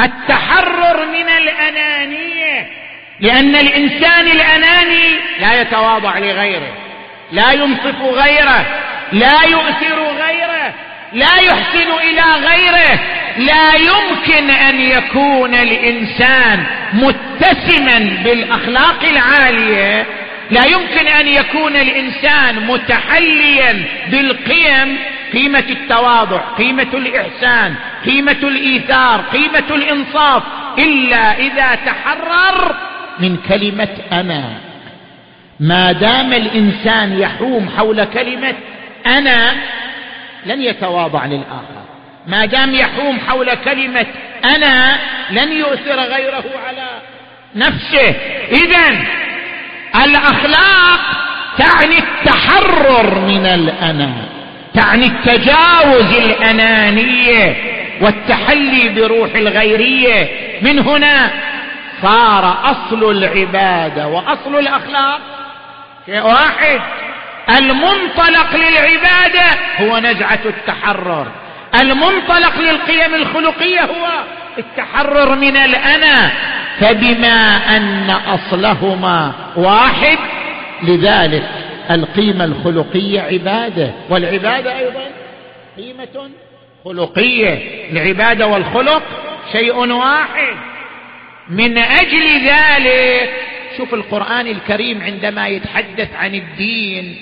[0.00, 2.66] التحرر من الأنانية
[3.20, 6.72] لأن الإنسان الأناني لا يتواضع لغيره
[7.32, 8.66] لا ينصف غيره
[9.12, 10.74] لا يؤثر غيره
[11.12, 13.00] لا يحسن إلى غيره
[13.36, 20.06] لا يمكن أن يكون الإنسان متسما بالأخلاق العالية
[20.50, 24.98] لا يمكن أن يكون الإنسان متحليا بالقيم
[25.32, 30.42] قيمة التواضع قيمة الإحسان قيمة الإيثار قيمة الإنصاف
[30.78, 32.74] إلا إذا تحرر
[33.18, 34.44] من كلمة أنا.
[35.60, 38.54] ما دام الإنسان يحوم حول كلمة
[39.06, 39.52] أنا
[40.46, 41.80] لن يتواضع للآخر.
[42.26, 44.06] ما دام يحوم حول كلمة
[44.44, 44.98] أنا
[45.30, 46.88] لن يؤثر غيره على
[47.54, 48.14] نفسه.
[48.52, 49.06] اذا
[50.04, 51.00] الأخلاق
[51.58, 54.39] تعني التحرر من الأنا.
[54.74, 57.56] تعني التجاوز الأنانية
[58.00, 60.28] والتحلي بروح الغيرية.
[60.62, 61.30] من هنا
[62.02, 65.20] صار أصل العبادة وأصل الأخلاق.
[66.06, 66.80] شيء واحد
[67.58, 69.46] المنطلق للعبادة
[69.80, 71.26] هو نزعة التحرر.
[71.80, 74.08] المنطلق للقيم الخلقية هو
[74.58, 76.30] التحرر من الأنا.
[76.80, 80.18] فبما أن أصلهما واحد
[80.82, 81.48] لذلك
[81.90, 85.10] القيمة الخلقية عبادة والعبادة أيضا
[85.76, 86.30] قيمة
[86.84, 87.58] خلقية.
[87.92, 89.02] العبادة والخلق
[89.52, 90.54] شيء واحد.
[91.48, 93.30] من أجل ذلك
[93.76, 97.16] شوف القرآن الكريم عندما يتحدث عن الدين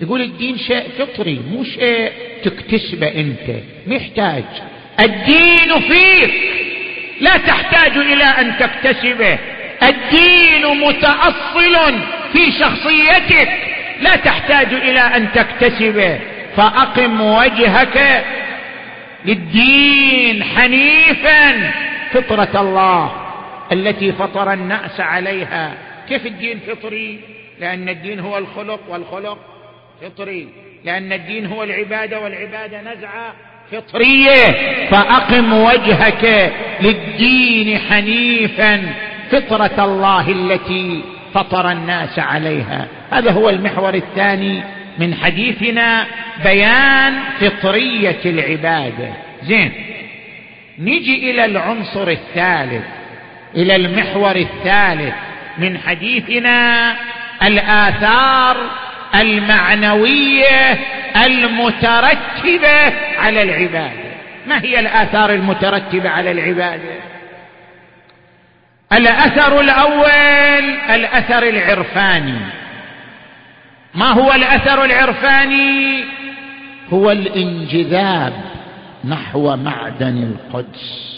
[0.00, 2.12] يقول الدين شيء فطري مو شيء
[2.44, 3.56] تكتسبه أنت
[3.86, 4.44] محتاج.
[5.00, 6.34] الدين فيك
[7.20, 9.38] لا تحتاج إلى أن تكتسبه.
[9.82, 11.94] الدين متأصل
[12.32, 13.69] في شخصيتك.
[14.00, 16.18] لا تحتاج إلى أن تكتسبه
[16.56, 18.24] فأقم وجهك
[19.24, 21.70] للدين حنيفا.
[22.12, 23.12] فطرة الله
[23.72, 25.74] التي فطر الناس عليها.
[26.08, 27.20] كيف الدين فطري؟
[27.60, 29.38] لأن الدين هو الخلق والخلق
[30.02, 30.48] فطري.
[30.84, 33.34] لأن الدين هو العبادة والعبادة نزعه
[33.72, 34.44] فطرية.
[34.90, 38.94] فأقم وجهك للدين حنيفا.
[39.30, 41.02] فطرة الله التي
[41.34, 42.86] فطر الناس عليها.
[43.12, 44.62] هذا هو المحور الثاني
[44.98, 46.06] من حديثنا
[46.44, 49.08] بيان فطرية العبادة.
[49.42, 49.72] زين.
[50.78, 52.84] نجي إلى العنصر الثالث
[53.56, 55.14] إلى المحور الثالث
[55.58, 56.96] من حديثنا
[57.42, 58.56] الآثار
[59.14, 60.78] المعنوية
[61.26, 64.10] المترتبة على العبادة.
[64.46, 67.10] ما هي الآثار المترتبة على العبادة؟
[68.92, 72.38] الأثر الأول الأثر العرفاني.
[73.94, 76.04] ما هو الأثر العرفاني؟
[76.92, 78.32] هو الانجذاب
[79.04, 81.10] نحو معدن القدس.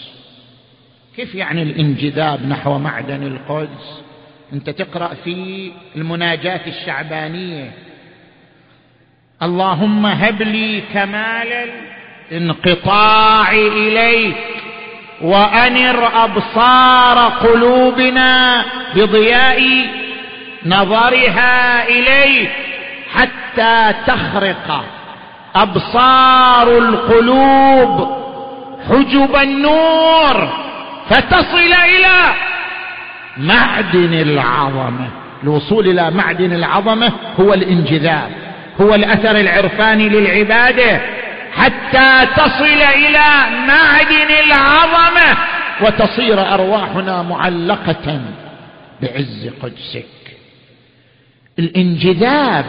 [1.17, 4.03] كيف يعني الانجذاب نحو معدن القدس؟
[4.53, 7.73] أنت تقرأ في المناجاة الشعبانية.
[9.43, 11.71] اللهم هب لي كمال
[12.33, 14.62] الانقطاع إليك.
[15.23, 19.63] وانر ابصار قلوبنا بضياء
[20.67, 22.51] نظرها اليك
[23.15, 24.85] حتى تخرق.
[25.55, 28.23] أبصار القلوب
[28.89, 30.49] حجب النور
[31.11, 32.35] فتصل إلى
[33.37, 35.09] معدن العظمه
[35.45, 38.31] الوصول إلى معدن العظمه هو الانجذاب
[38.81, 41.01] هو الأثر العرفاني للعبادة.
[41.57, 43.27] حتى تصل إلى
[43.67, 45.37] معدن العظمة
[45.81, 48.21] وتصير أرواحنا معلقة
[49.03, 50.07] بعز قدسك.
[51.59, 52.65] الانجذاب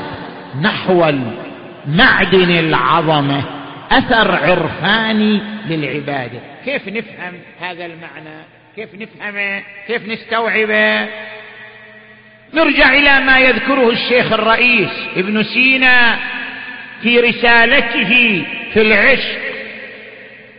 [0.61, 1.11] نحو
[1.87, 3.43] معدن العظمة
[3.91, 6.39] أثر عرفاني للعبادة.
[6.65, 8.43] كيف نفهم هذا المعنى؟
[8.75, 11.07] كيف نفهمه؟ كيف نستوعبه؟
[12.53, 16.19] نرجع إلى ما يذكره الشيخ الرئيس ابن سينا
[17.03, 19.39] في رسالته في العشق.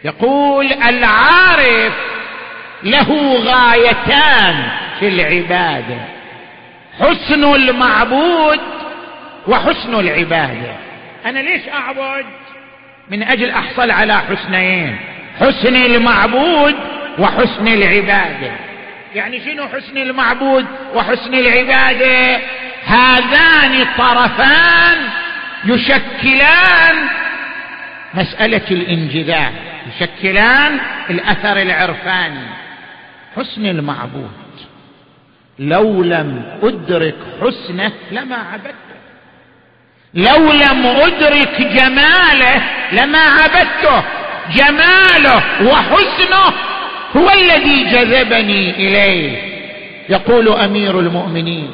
[0.05, 1.93] يقول العارف
[2.83, 4.69] له غايتان
[5.01, 5.99] في العبادة
[7.01, 8.61] حسن المعبود
[9.47, 10.77] وحسن العبادة.
[11.27, 12.25] أنا ليش أعبد؟
[13.11, 14.97] من أجل أحصل على حسنين
[15.41, 16.75] حسن المعبود
[17.19, 18.53] وحسن العبادة.
[19.15, 22.41] يعني شنو حسن المعبود وحسن العبادة؟
[22.87, 24.99] هذان الطرفان
[25.67, 27.09] يشكلان
[28.15, 29.53] مسألة الانجذاب
[29.89, 32.47] يشكلان الأثر العرفاني.
[33.37, 34.31] حسن المعبود
[35.59, 38.95] لو لم أدرك حسنه لما عبدته.
[40.15, 44.05] لو لم أدرك جماله لما عبدته.
[44.55, 46.55] جماله وحسنه
[47.17, 49.55] هو الذي جذبني إليه.
[50.09, 51.71] يقول أمير المؤمنين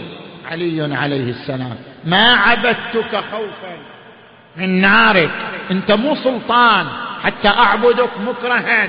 [0.51, 3.77] علي عليه السلام ما عبدتك خوفا
[4.57, 5.31] من نارك.
[5.71, 6.87] انت مو سلطان
[7.25, 8.89] حتى أعبدك مكرها.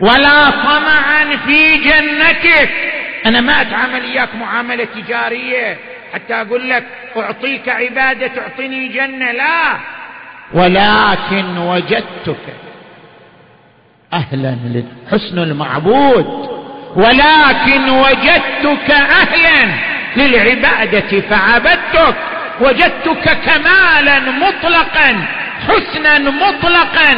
[0.00, 2.70] ولا طمعا في جنتك.
[3.26, 5.78] أنا ما أتعامل إياك معاملة تجارية.
[6.14, 6.84] حتى أقول لك
[7.16, 9.32] أعطيك عبادة تعطيني جنة.
[9.32, 9.78] لا.
[10.54, 12.54] ولكن وجدتك
[14.12, 16.52] أهلا لحسن المعبود.
[16.96, 19.74] ولكن وجدتك أهلا
[20.16, 22.16] للعبادة فعبدتك.
[22.60, 25.26] وجدتك كمالا مطلقا
[25.68, 27.10] حسنا مطلقا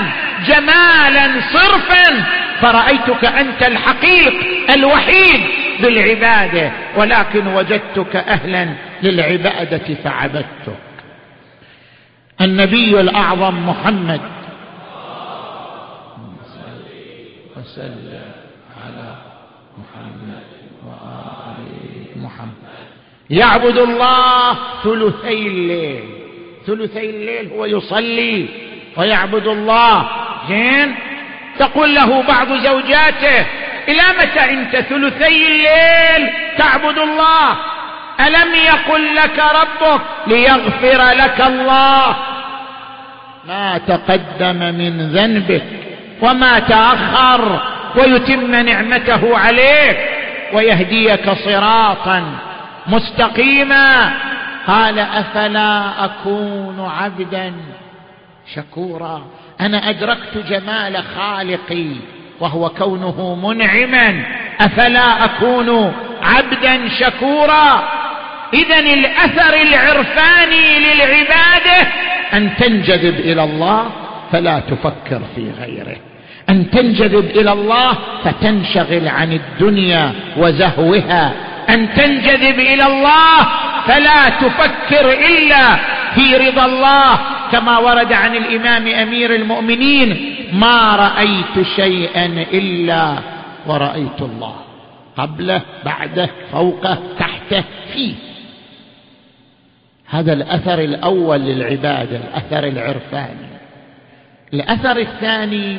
[0.47, 2.25] جمالا صرفا.
[2.61, 4.35] فرأيتك أنت الحقيق
[4.75, 5.41] الوحيد
[5.81, 8.69] بالعباده ولكن وجدتك أهلا
[9.03, 10.79] للعبادة فعبدتك.
[12.41, 14.21] النبي الأعظم محمد.
[17.57, 18.23] وسلم
[18.85, 19.17] على
[19.79, 20.34] محمد.
[23.31, 26.05] يعبد الله ثلثي الليل.
[26.67, 28.49] ثلثي الليل هو يصلي
[28.97, 30.09] ويعبد الله.
[30.49, 30.95] زين؟
[31.59, 33.47] تقول له بعض زوجاته
[33.89, 37.57] إلى متى أنت ثلثي الليل تعبد الله؟
[38.21, 42.17] ألم يقل لك ربك ليغفر لك الله؟
[43.49, 45.65] ما تقدم من ذنبك
[46.23, 47.61] وما تأخر
[47.97, 49.99] ويتم نعمته عليك
[50.53, 52.25] ويهديك صراطا.
[52.87, 54.13] مستقيما.
[54.67, 57.53] قال أفلا أكون عبدا
[58.55, 59.23] شكورا.
[59.61, 61.87] أنا أدركت جمال خالقي
[62.41, 64.25] وهو كونه منعما.
[64.61, 67.89] أفلا أكون عبدا شكورا.
[68.55, 71.89] اذا الأثر العرفاني للعبادة
[72.35, 73.87] أن تنجذب إلى الله
[74.33, 75.97] فلا تفكر في غيره.
[76.49, 81.33] أن تنجذب إلى الله فتنشغل عن الدنيا وزهوها.
[81.71, 83.43] أن تنجذب إلى الله
[83.87, 85.77] فلا تفكر إلا
[86.15, 87.19] في رضا الله
[87.53, 93.19] كما ورد عن الإمام أمير المؤمنين ما رأيت شيئا إلا
[93.67, 94.57] ورأيت الله.
[95.17, 98.15] قبله بعده فوقه تحته فيه.
[100.07, 103.49] هذا الأثر الأول للعباده الأثر العرفاني.
[104.55, 105.79] الأثر الثاني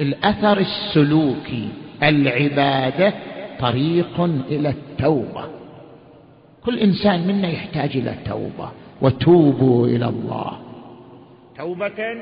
[0.00, 1.68] الأثر السلوكي.
[2.02, 3.12] العبادة
[3.62, 5.44] طريق إلى التوبة.
[6.64, 8.70] كل إنسان منا يحتاج إلى توبة.
[9.02, 10.58] وتوبوا إلى الله.
[11.58, 12.16] توبة.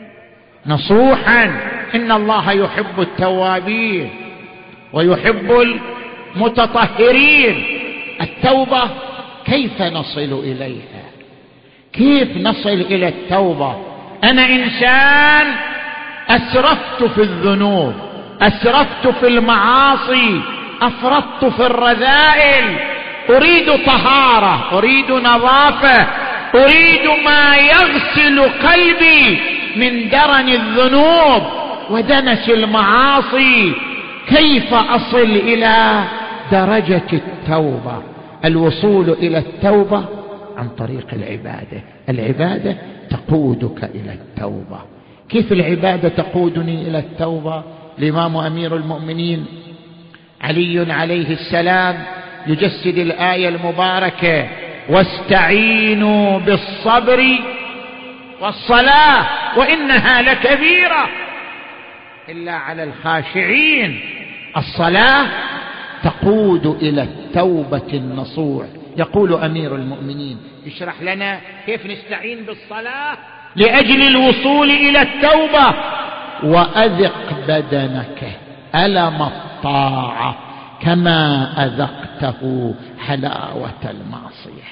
[0.66, 1.44] نصوحا.
[1.94, 4.10] إن الله يحب التوابين.
[4.92, 5.50] ويحب
[6.36, 7.64] المتطهرين.
[8.20, 8.82] التوبة
[9.44, 11.04] كيف نصل إليها؟
[11.92, 13.76] كيف نصل إلى التوبة؟
[14.24, 15.46] أنا إنسان
[16.28, 17.94] أسرفت في الذنوب.
[18.42, 20.59] أسرفت في المعاصي.
[20.82, 22.76] افرطت في الرذائل.
[23.30, 26.06] أريد طهارة أريد نظافة
[26.54, 29.38] أريد ما يغسل قلبي
[29.76, 31.42] من درن الذنوب
[31.90, 33.72] ودنس المعاصي.
[34.28, 36.04] كيف أصل إلى
[36.52, 38.02] درجة التوبة؟
[38.44, 40.04] الوصول إلى التوبة
[40.56, 41.82] عن طريق العبادة.
[42.08, 42.76] العبادة
[43.10, 44.78] تقودك إلى التوبة.
[45.28, 47.62] كيف العبادة تقودني إلى التوبة؟
[47.98, 49.46] الإمام أمير المؤمنين
[50.42, 52.04] علي عليه السلام
[52.46, 54.48] يجسد الآية المباركة
[54.88, 57.38] واستعينوا بالصبر
[58.40, 59.26] والصلاة
[59.58, 61.08] وإنها لكبيرة.
[62.28, 64.00] إلا على الخاشعين
[64.56, 65.26] الصلاة
[66.04, 68.66] تقود إلى التوبة النصوح.
[68.96, 73.18] يقول أمير المؤمنين يشرح لنا كيف نستعين بالصلاة
[73.56, 75.74] لأجل الوصول إلى التوبة.
[76.42, 78.49] وأذق بدنك.
[78.74, 80.36] ألم الطاعة
[80.82, 82.74] كما أذقته
[83.06, 84.70] حلاوة المعصية.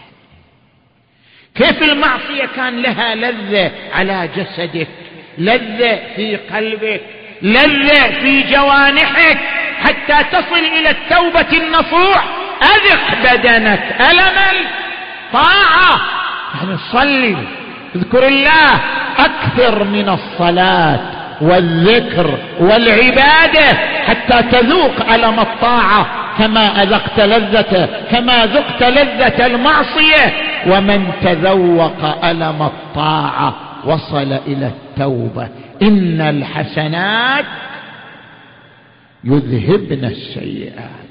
[1.55, 4.89] كيف المعصية كان لها لذة على جسدك
[5.39, 7.01] لذة في قلبك
[7.43, 9.39] لذة في جوانحك
[9.79, 12.25] حتى تصل إلى التوبة النصوح؟
[12.63, 13.97] أذق بدنك.
[14.01, 14.39] ألم
[15.27, 16.01] الطاعة؟
[16.55, 17.37] يعني صلي
[17.97, 18.81] اذكر الله
[19.19, 21.18] أكثر من الصلاة.
[21.41, 23.75] والذكر والعبادة
[24.07, 26.07] حتى تذوق ألم الطاعة.
[26.39, 30.35] كما أذقت لذته كما ذقت لذة المعصية.
[30.67, 35.49] ومن تذوق ألم الطاعة وصل إلى التوبة.
[35.83, 37.45] إن الحسنات
[39.25, 41.09] يذهبن السيئات.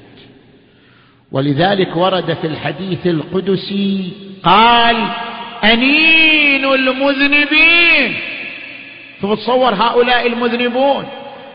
[1.32, 4.12] ولذلك ورد في الحديث القدسي
[4.42, 4.96] قال
[5.64, 8.14] أنين المذنبين.
[9.22, 11.08] تصور هؤلاء المذنبون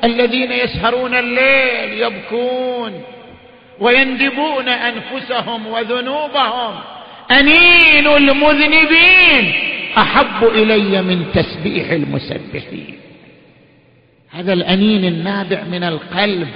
[0.04, 3.02] الذين يسهرون الليل يبكون
[3.80, 6.74] ويندبون أنفسهم وذنوبهم.
[7.32, 9.54] انين المذنبين
[9.98, 12.96] أحب إلي من تسبيح المسبحين.
[14.32, 16.48] هذا الأنين النابع من القلب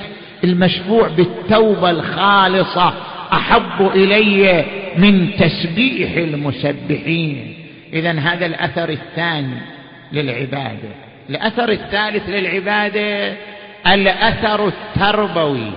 [0.43, 2.93] المشفوع بالتوبة الخالصة
[3.33, 4.65] أحب إلي
[4.97, 7.53] من تسبيح المسبحين.
[7.93, 9.76] اذا هذا الأثر الثاني.
[10.11, 10.89] للعبادة.
[11.29, 13.37] الأثر الثالث للعبادة
[13.87, 15.71] الأثر التربوي.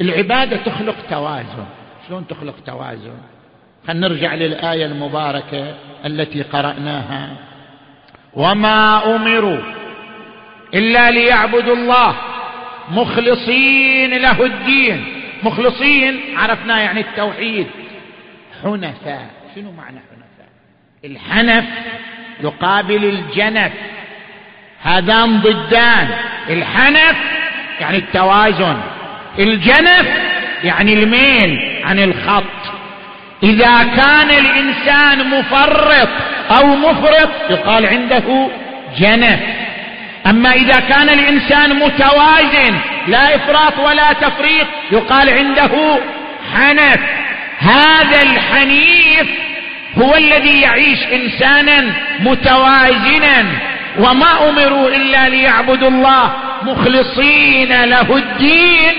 [0.00, 1.66] العبادة تخلق توازن.
[2.08, 3.18] شلون تخلق توازن؟
[3.86, 5.74] خلينا نرجع للآية المباركة
[6.06, 7.36] التي قرأناها.
[8.34, 9.60] وما امروا
[10.74, 12.16] الا ليعبدوا الله.
[12.90, 15.04] مخلصين له الدين.
[15.42, 17.66] مخلصين عرفنا يعني التوحيد.
[18.62, 19.30] حنفاء.
[19.54, 20.48] شنو معنى حنفاء؟
[21.04, 21.64] الحنف
[22.40, 23.72] يقابل الجنف.
[24.82, 26.08] هذان ضدان.
[26.50, 27.16] الحنف
[27.80, 28.76] يعني التوازن.
[29.38, 30.06] الجنف
[30.64, 32.44] يعني الميل عن الخط.
[33.42, 36.08] إذا كان الإنسان مفرط
[36.58, 38.48] أو مفرط يقال عنده
[38.98, 39.40] جنف.
[40.26, 42.78] أما إذا كان الإنسان متوازن
[43.08, 46.00] لا إفراط ولا تفريط يقال عنده
[46.54, 47.00] حنف.
[47.58, 49.28] هذا الحنيف
[49.98, 53.44] هو الذي يعيش إنسانا متوازنا
[53.98, 56.32] وما أمروا إلا ليعبدوا الله
[56.62, 58.94] مخلصين له الدين.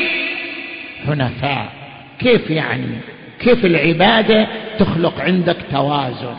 [1.08, 1.70] حنفاء
[2.20, 2.98] كيف يعني؟
[3.40, 4.48] كيف العبادة
[4.80, 6.36] تخلق عندك توازن؟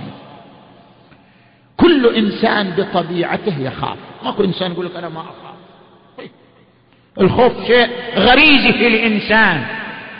[1.77, 3.97] كل إنسان بطبيعته يخاف.
[4.25, 6.29] ماكو إنسان يقول لك أنا ما أخاف.
[7.21, 9.65] الخوف شيء غريزي في الإنسان.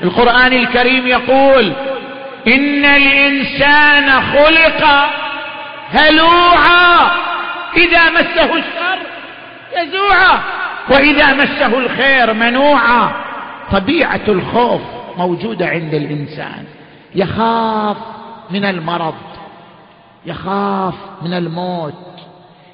[0.03, 1.73] القرآن الكريم يقول
[2.47, 5.09] إن الإنسان خلق
[5.91, 7.11] هلوعا.
[7.77, 8.99] إذا مسه الشر
[9.77, 10.41] يزوعا.
[10.91, 13.11] وإذا مسه الخير منوعا.
[13.73, 14.81] طبيعة الخوف
[15.17, 16.65] موجودة عند الإنسان.
[17.15, 17.97] يخاف
[18.51, 19.15] من المرض.
[20.27, 21.95] يخاف من الموت.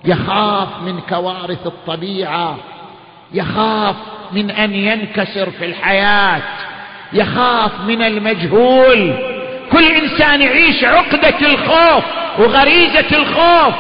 [0.05, 2.57] يخاف من كوارث الطبيعة.
[3.33, 3.97] يخاف
[4.33, 6.43] من أن ينكسر في الحياة.
[7.13, 9.34] يخاف من المجهول.
[9.73, 12.05] كل إنسان يعيش عقدة الخوف
[12.39, 13.75] وغريزة الخوف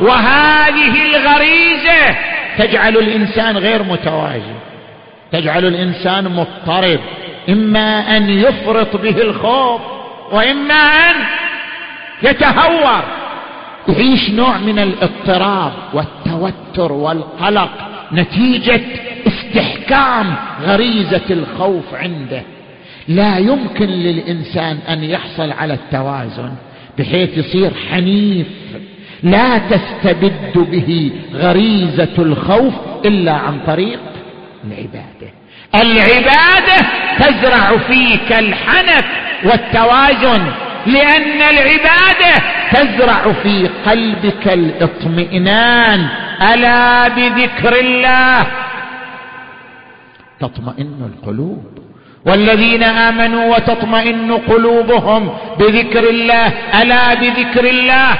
[0.00, 2.16] وهذه الغريزة
[2.58, 4.54] تجعل الإنسان غير متوازن
[5.32, 7.00] تجعل الإنسان مضطرب
[7.48, 9.80] إما أن يفرط به الخوف
[10.32, 11.14] وإما أن
[12.22, 13.02] يتهور.
[13.88, 17.70] يعيش نوع من الاضطراب والتوتر والقلق
[18.12, 18.80] نتيجة
[19.26, 22.42] استحكام غريزة الخوف عنده.
[23.08, 26.52] لا يمكن للإنسان أن يحصل على التوازن
[26.98, 28.46] بحيث يصير حنيف
[29.22, 34.00] لا تستبد به غريزة الخوف إلا عن طريق
[34.64, 35.30] العبادة.
[35.74, 36.86] العبادة
[37.18, 39.04] تزرع فيك الحنف
[39.44, 40.46] والتوازن
[40.86, 42.42] لأن العبادة
[42.72, 46.08] تزرع في قلبك الاطمئنان.
[46.54, 48.46] ألا بذكر الله؟
[50.40, 51.75] تطمئن القلوب.
[52.26, 56.52] والذين آمنوا وتطمئن قلوبهم بذكر الله
[56.82, 58.18] ألا بذكر الله؟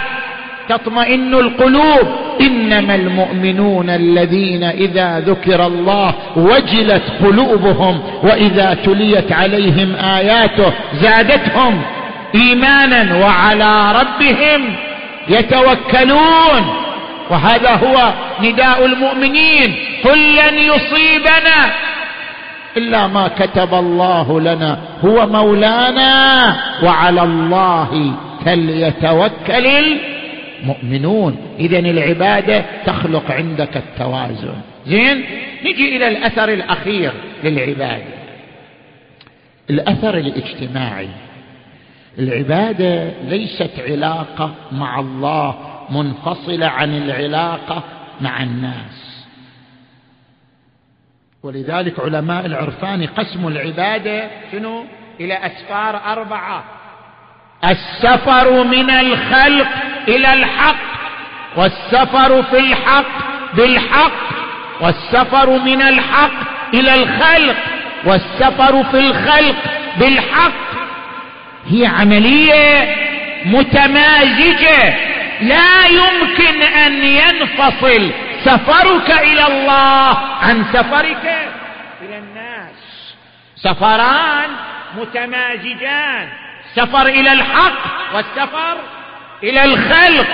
[0.69, 2.27] تطمئن القلوب.
[2.41, 11.83] إنما المؤمنون الذين إذا ذكر الله وجلت قلوبهم وإذا تليت عليهم آياته زادتهم
[12.35, 14.77] إيمانا وعلى ربهم
[15.29, 16.63] يتوكلون.
[17.31, 19.75] وهذا هو نداء المؤمنين.
[20.05, 21.86] قل لن يصيبنا
[22.77, 24.79] إلا ما كتب الله لنا.
[25.05, 28.13] هو مولانا وعلى الله
[28.45, 29.67] فليتوكل
[30.63, 31.37] المؤمنون.
[31.59, 34.55] اذا العبادة تخلق عندك التوازن.
[34.87, 35.25] زين؟
[35.65, 37.13] نجي إلى الأثر الأخير
[37.45, 38.17] للعبادة.
[39.71, 41.09] الأثر الاجتماعي.
[42.19, 45.55] العبادة ليست علاقة مع الله
[45.91, 47.83] منفصلة عن العلاقة
[48.21, 49.06] مع الناس.
[51.47, 54.85] ولذلك علماء العرفان قسموا العبادة شنو؟
[55.21, 56.65] إلى أسفار أربعة.
[57.65, 59.69] السفر من الخلق
[60.09, 60.77] إلى الحق
[61.57, 63.07] والسفر في الحق
[63.55, 64.13] بالحق
[64.81, 66.33] والسفر من الحق
[66.75, 67.57] إلى الخلق
[68.05, 69.57] والسفر في الخلق
[70.01, 70.67] بالحق.
[71.67, 72.95] هي عملية
[73.45, 74.95] متمازجة.
[75.41, 78.11] لا يمكن أن ينفصل
[78.45, 81.51] سفرك إلى الله عن سفرك
[82.03, 83.15] إلى الناس.
[83.57, 84.51] سفران
[84.99, 86.29] متمازجان
[86.75, 88.77] سفر إلى الحق والسفر
[89.43, 90.27] إلى الخلق.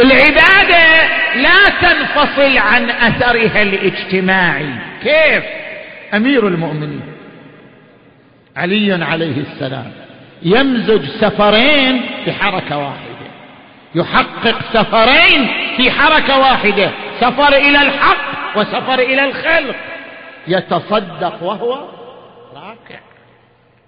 [0.00, 4.74] العبادة لا تنفصل عن أثرها الاجتماعي.
[5.02, 5.44] كيف؟
[6.14, 7.12] أمير المؤمنين.
[8.56, 9.92] علي عليه السلام.
[10.42, 13.05] يمزج سفرين في حركه واحدة.
[13.94, 16.90] يحقق سفرين في حركة واحدة.
[17.20, 19.76] سفر إلى الحق وسفر إلى الخلق.
[20.48, 21.72] يتصدق وهو
[22.54, 23.00] راكع.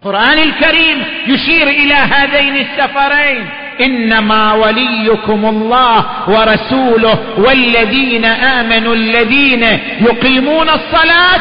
[0.02, 3.48] القران الكريم يشير إلى هذين السفرين.
[3.80, 9.62] إنما وليكم الله ورسوله والذين آمنوا الذين
[10.00, 11.40] يقيمون الصلاة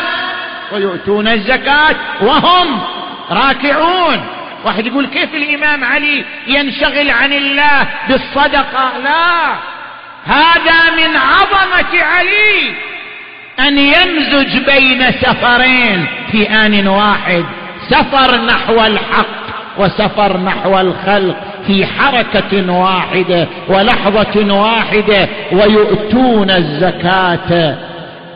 [0.71, 2.79] ويؤتون الزكاة وهم
[3.31, 4.36] راكعون.
[4.65, 9.55] واحد يقول كيف الإمام علي ينشغل عن الله بالصدقة؟ لا.
[10.25, 12.73] هذا من عظمة علي
[13.59, 17.45] أن يمزج بين سفرين في آن واحد
[17.89, 19.47] سفر نحو الحق
[19.77, 21.35] وسفر نحو الخلق
[21.67, 27.77] في حركة واحدة ولحظة واحدة ويؤتون الزكاة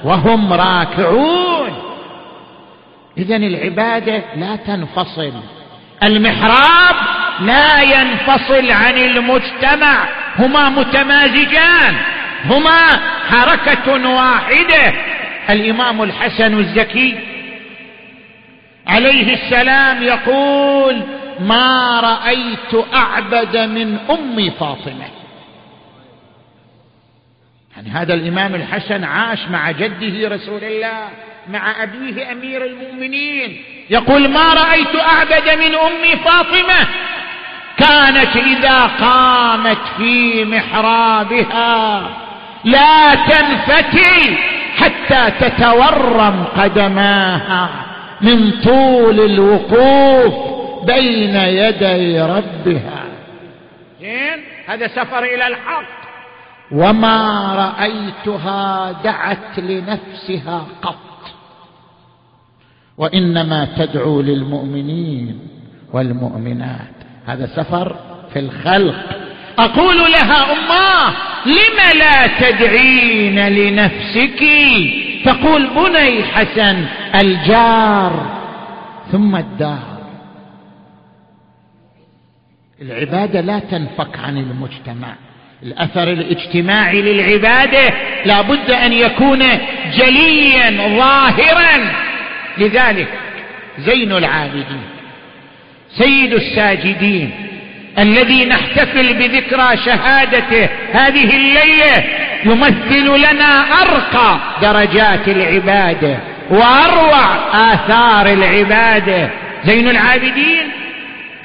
[0.03, 1.69] وهم راكعون.
[3.17, 5.31] اذا العبادة لا تنفصل.
[6.03, 6.95] المحراب
[7.39, 10.07] لا ينفصل عن المجتمع
[10.39, 11.95] هما متمازجان
[12.45, 12.87] هما
[13.29, 14.93] حركة واحدة.
[15.49, 17.19] الإمام الحسن الزكي
[18.87, 21.01] عليه السلام يقول
[21.39, 25.05] ما رأيت أعبد من امي فاطمة.
[27.75, 31.09] يعني هذا الإمام الحسن عاش مع جده رسول الله
[31.49, 33.61] مع أبيه أمير المؤمنين.
[33.91, 36.87] يقول ما رأيت أعبد من أمي فاطمة
[37.77, 42.03] كانت إذا قامت في محرابها.
[42.63, 44.37] لا تنفتل
[44.77, 47.69] حتى تتورم قدماها
[48.21, 50.33] من طول الوقوف
[50.85, 53.03] بين يدي ربها.
[54.67, 56.01] هذا سفر إلى الحق.
[56.71, 61.10] وما رأيتها دعت لنفسها قط.
[63.01, 65.39] وإنما تدعو للمؤمنين
[65.93, 66.95] والمؤمنات.
[67.25, 67.95] هذا سفر
[68.33, 68.95] في الخلق.
[69.59, 71.13] أقول لها اماه
[71.45, 74.43] لم لا تدعين لنفسك؟
[75.25, 76.85] تقول بني حسن
[77.21, 78.41] الجار
[79.11, 80.01] ثم الدار.
[82.81, 85.15] العبادة لا تنفك عن المجتمع.
[85.63, 87.93] الأثر الاجتماعي للعبادة
[88.25, 89.39] لا بد أن يكون
[89.97, 91.90] جليا ظاهرا.
[92.57, 93.07] لذلك
[93.79, 94.83] زين العابدين
[95.97, 97.31] سيد الساجدين
[97.99, 102.03] الذي نحتفل بذكرى شهادته هذه الليلة
[102.45, 106.17] يمثل لنا أرقى درجات العبادة
[106.49, 107.35] وأروع
[107.73, 109.29] آثار العبادة.
[109.65, 110.71] زين العابدين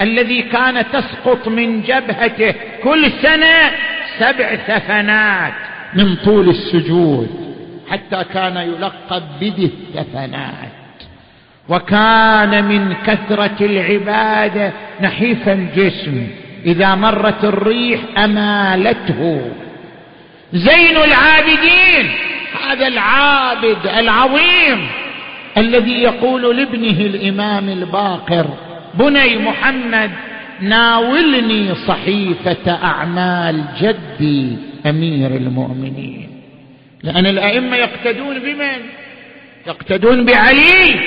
[0.00, 3.70] الذي كان تسقط من جبهته كل سنة
[4.18, 5.52] سبع ثفنات
[5.94, 7.56] من طول السجود
[7.90, 10.75] حتى كان يلقب بذي الثفنات
[11.68, 16.26] وكان من كثرة العبادة نحيف الجسم.
[16.66, 19.50] إذا مرت الريح أمالته.
[20.52, 22.10] زين العابدين.
[22.68, 24.88] هذا العابد العظيم
[25.56, 28.46] الذي يقول لابنه الإمام الباقر
[28.94, 30.10] بني محمد
[30.60, 34.56] ناولني صحيفة أعمال جدي
[34.86, 36.28] أمير المؤمنين.
[37.02, 38.78] لأن الأئمة يقتدون بمن؟
[39.66, 41.00] يقتدون بعلي.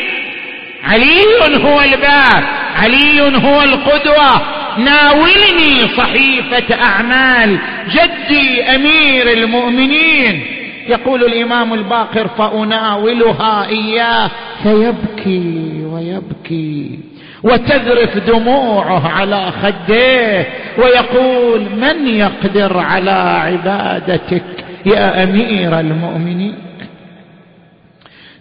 [0.90, 1.24] علي
[1.64, 2.44] هو الباب
[2.76, 4.42] علي هو القدوة.
[4.78, 7.58] ناولني صحيفة أعمال
[7.90, 10.42] جدي أمير المؤمنين.
[10.88, 14.32] يقول الإمام الباقر فأناولها إياه.
[14.64, 17.00] فيبكي ويبكي
[17.44, 24.44] وتذرف دموعه على خديه ويقول من يقدر على عبادتك
[24.86, 26.69] يا أمير المؤمنين؟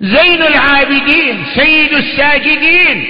[0.01, 3.05] زين العابدين سيد الساجدين.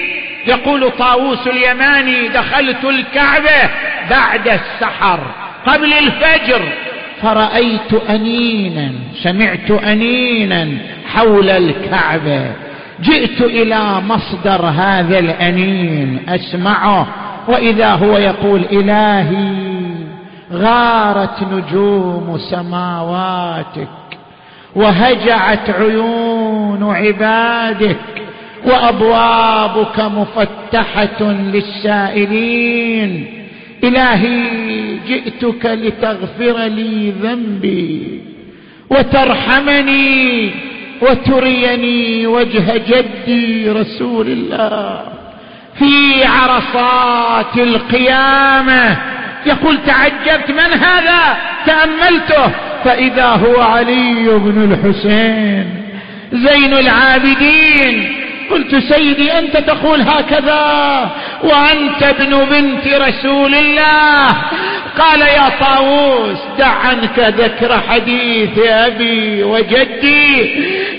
[0.47, 3.69] يقول طاووس اليماني دخلت الكعبة
[4.09, 5.19] بعد السحر
[5.65, 6.61] قبل الفجر.
[7.21, 8.91] فرأيت أنينا
[9.23, 10.67] سمعت أنينا
[11.13, 12.51] حول الكعبة.
[13.01, 17.07] جئت إلى مصدر هذا الأنين أسمعه.
[17.47, 19.69] وإذا هو يقول إلهي
[20.53, 23.87] غارت نجوم سماواتك
[24.75, 26.28] وهجعت عيون
[26.95, 27.97] عبادك
[28.65, 33.25] وأبوابك مفتحة للسائلين.
[33.83, 34.43] إلهي
[35.07, 38.21] جئتك لتغفر لي ذنبي
[38.89, 40.51] وترحمني
[41.01, 45.01] وتريني وجه جدي رسول الله.
[45.79, 48.97] في عرصات القيامة
[49.45, 52.51] يقول تعجبت من هذا؟ تأملته.
[52.83, 55.78] فإذا هو علي بن الحسين.
[56.33, 58.15] زين العابدين.
[58.51, 61.09] قلت سيدي أنت تقول هكذا.
[61.43, 64.27] وأنت ابن بنت رسول الله.
[64.99, 70.53] قال يا طاووس دع عنك ذكر حديث أبي وجدي.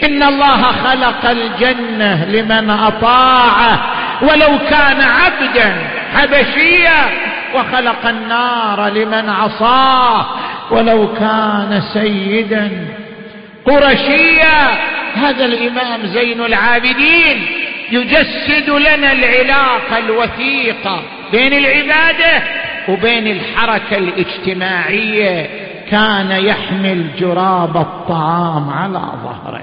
[0.05, 3.81] إن الله خلق الجنة لمن أطاعه
[4.23, 5.79] ولو كان عبدا
[6.15, 7.31] حبشيا.
[7.55, 10.27] وخلق النار لمن عصاه
[10.71, 12.71] ولو كان سيدا
[13.65, 14.91] قرشيا.
[15.15, 17.47] هذا الإمام زين العابدين
[17.93, 21.03] يجسد لنا العلاقة الوثيقة
[21.33, 22.43] بين العبادة
[22.89, 25.51] وبين الحركة الاجتماعية.
[25.91, 29.63] كان يحمل جراب الطعام على ظهره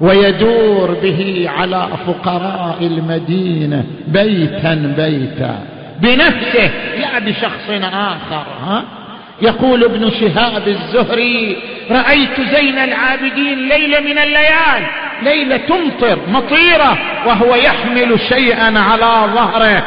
[0.00, 5.64] ويدور به على فقراء المدينة بيتا بيتا.
[6.00, 8.99] بنفسه لا بشخص آخر ها؟
[9.42, 11.56] يقول ابن شهاب الزهري
[11.90, 14.86] رأيت زين العابدين ليله من الليال
[15.22, 19.82] ليلة تمطر مطيرة وهو يحمل شيئا على ظهره.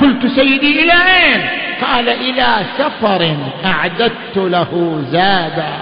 [0.00, 1.48] قلت سيدي إلى أين؟
[1.82, 5.74] قال إلى سفر أعددت له زادا.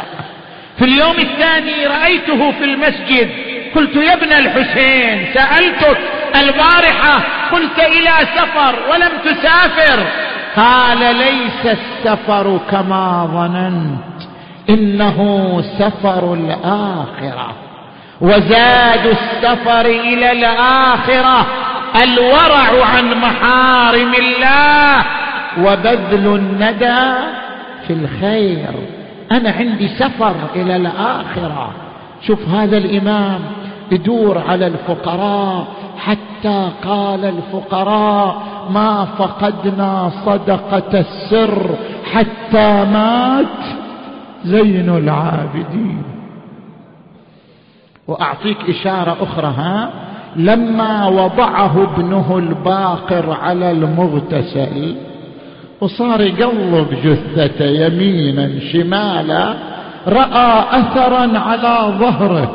[0.79, 3.31] في اليوم الثاني رأيته في المسجد.
[3.75, 5.99] قلت يا ابن الحسين سألتك
[6.37, 7.21] البارحة.
[7.53, 10.07] قلت إلى سفر ولم تسافر.
[10.57, 14.29] قال ليس السفر كما ظننت
[14.71, 15.19] إنه
[15.79, 17.53] سفر الآخرة.
[18.21, 21.47] وزاد السفر إلى الآخرة
[22.03, 25.05] الورع عن محارم الله
[25.59, 27.13] وبذل الندى
[27.87, 28.75] في الخير.
[29.33, 31.71] أنا عندي سفر إلى الآخرة.
[32.27, 33.41] شوف هذا الإمام
[33.93, 35.67] يدور على الفقراء
[35.99, 41.77] حتى قال الفقراء ما فقدنا صدقة السر
[42.13, 43.47] حتى مات
[44.45, 46.03] زين العابدين.
[48.09, 49.91] وأعطيك إشارة أخرى ها؟
[50.37, 54.97] لما وضعه ابنه الباقر على المغتسل
[55.81, 59.55] وصار يقلب جثته يمينا شمالا
[60.09, 62.51] رأى اثرا على ظهره.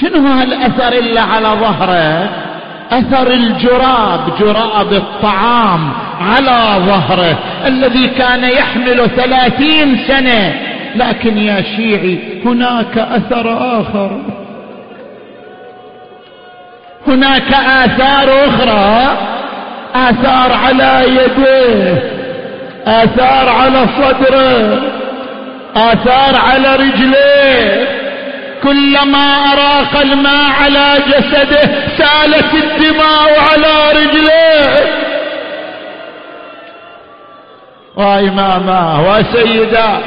[0.00, 2.30] شنو هالأثر اللي على ظهره؟
[2.92, 10.54] أثر الجراب جراب الطعام على ظهره الذي كان يحمل ثلاثين سنة.
[10.96, 14.20] لكن يا شيعي هناك أثر آخر.
[17.06, 19.16] هناك آثار أخرى.
[19.94, 22.02] آثار على يديه
[22.86, 24.82] آثار على صدره
[25.76, 27.95] آثار على رجليه.
[28.62, 31.62] كلما أراق الماء على جسده
[31.98, 34.86] سالت الدماء على رجليه
[37.96, 40.00] واماما وسيدا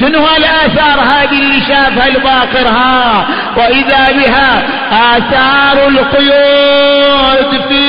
[0.00, 3.26] شنو الاثار هذه اللي شافها الباقر ها؟
[3.56, 4.62] وإذا بها
[4.92, 7.84] آثار القيود في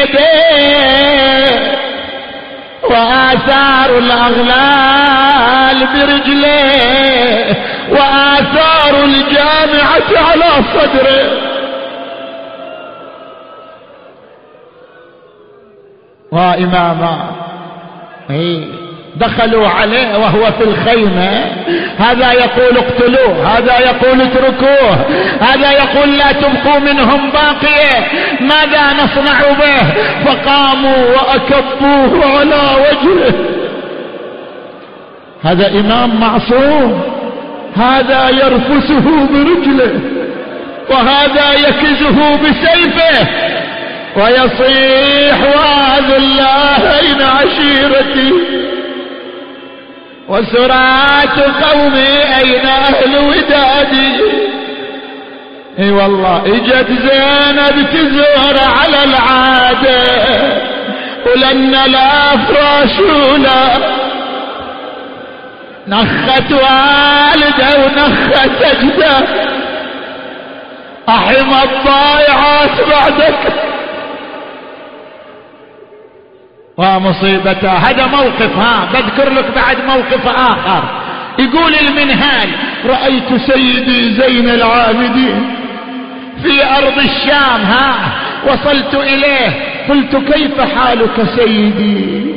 [0.00, 1.74] يديه
[2.82, 7.56] وآثار الأغلال برجليه
[7.90, 11.40] وآثار الجامعة على صدره.
[16.32, 17.30] وإماما.
[18.30, 18.64] إيه
[19.16, 21.44] دخلوا عليه وهو في الخيمة.
[21.98, 24.94] هذا يقول اقتلوه هذا يقول اتركوه
[25.40, 28.06] هذا يقول لا تبقوا منهم باقية.
[28.40, 29.82] ماذا نصنع به؟
[30.24, 33.34] فقاموا وأكبوه على وجهه.
[35.42, 37.13] هذا إمام معصوم.
[37.76, 40.00] هذا يرفسه برجله
[40.90, 43.28] وهذا يكزه بسيفه
[44.16, 48.32] ويصيح وأذ الله اين عشيرتي.
[50.28, 54.14] وسرعات قومي أين أهل ودادي؟
[55.78, 60.04] إي والله إجت زينب تزور على العادة
[61.26, 63.93] ولن لا فراش ولا
[65.88, 69.26] نخت والده ونخت اجده
[71.08, 73.38] احمى الضايعات بعدك
[76.76, 80.82] ومصيبته هذا موقف ها بذكر لك بعد موقف آخر.
[81.38, 82.48] يقول المنهال
[82.86, 85.54] رأيت سيدي زين العابدين
[86.42, 87.94] في أرض الشام ها
[88.46, 89.50] وصلت إليه.
[89.88, 92.33] قلت كيف حالك سيدي؟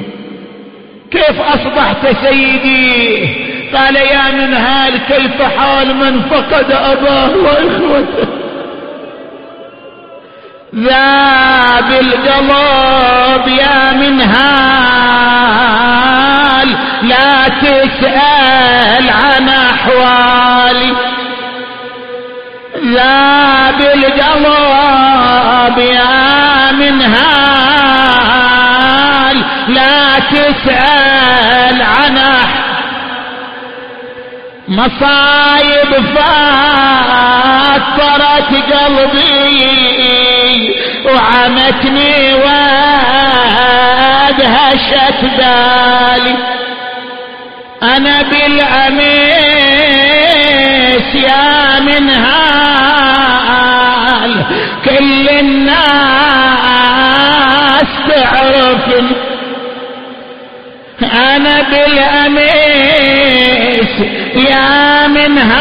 [1.12, 3.30] كيف أصبحت سيدي؟
[3.76, 8.28] قال يا منهال كيف حال من فقد أباه وإخوته؟
[10.76, 14.38] ذاب القلب يا منهال
[17.02, 20.94] لا تسأل عن أحوالي.
[22.86, 27.28] ذاب القلب يا منهال
[29.68, 30.97] لا تسأل
[34.68, 36.64] مصايب فاطرت
[38.74, 39.68] قلبي
[41.06, 42.92] وعمتني وادهشت
[45.38, 46.36] بالي.
[47.84, 49.08] أنا بالاميس
[51.16, 52.84] يا منهال
[54.86, 55.78] كل الناس
[58.10, 59.16] تعرفني.
[61.02, 63.57] أنا بالاميس
[64.38, 65.58] يا منهال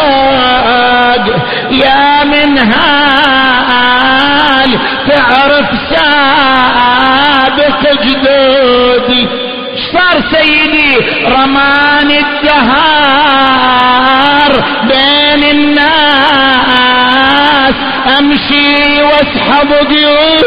[1.72, 2.74] يا منهال
[5.10, 9.24] تعرف سابق جدودي.
[9.94, 10.92] صار سيدي؟
[11.28, 13.24] رماني الدهار
[14.88, 15.13] بين
[19.34, 20.44] واسحب قيود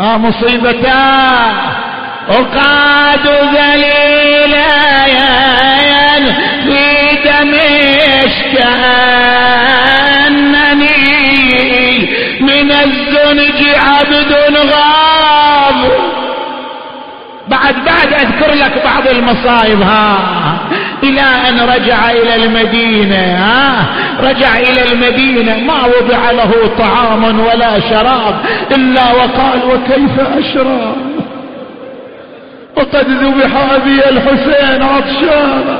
[0.00, 1.54] آه مصيبتان.
[2.28, 4.68] وقاد ذليلا
[6.64, 6.82] في
[7.24, 8.54] دمشق
[10.72, 12.08] كأنني
[12.40, 15.92] من الزنج عبد غاب.
[17.48, 20.18] بعد بعد أذكر لك بعض المصايب ها.
[21.02, 23.86] إلى أن رجع إلى المدينة ها؟
[24.20, 28.34] رجع إلى المدينة ما وضع له طعام ولا شراب
[28.76, 30.96] إلا وقال وكيف أشرب؟
[32.76, 35.78] وقد ذبح أبي الحسين عطشانا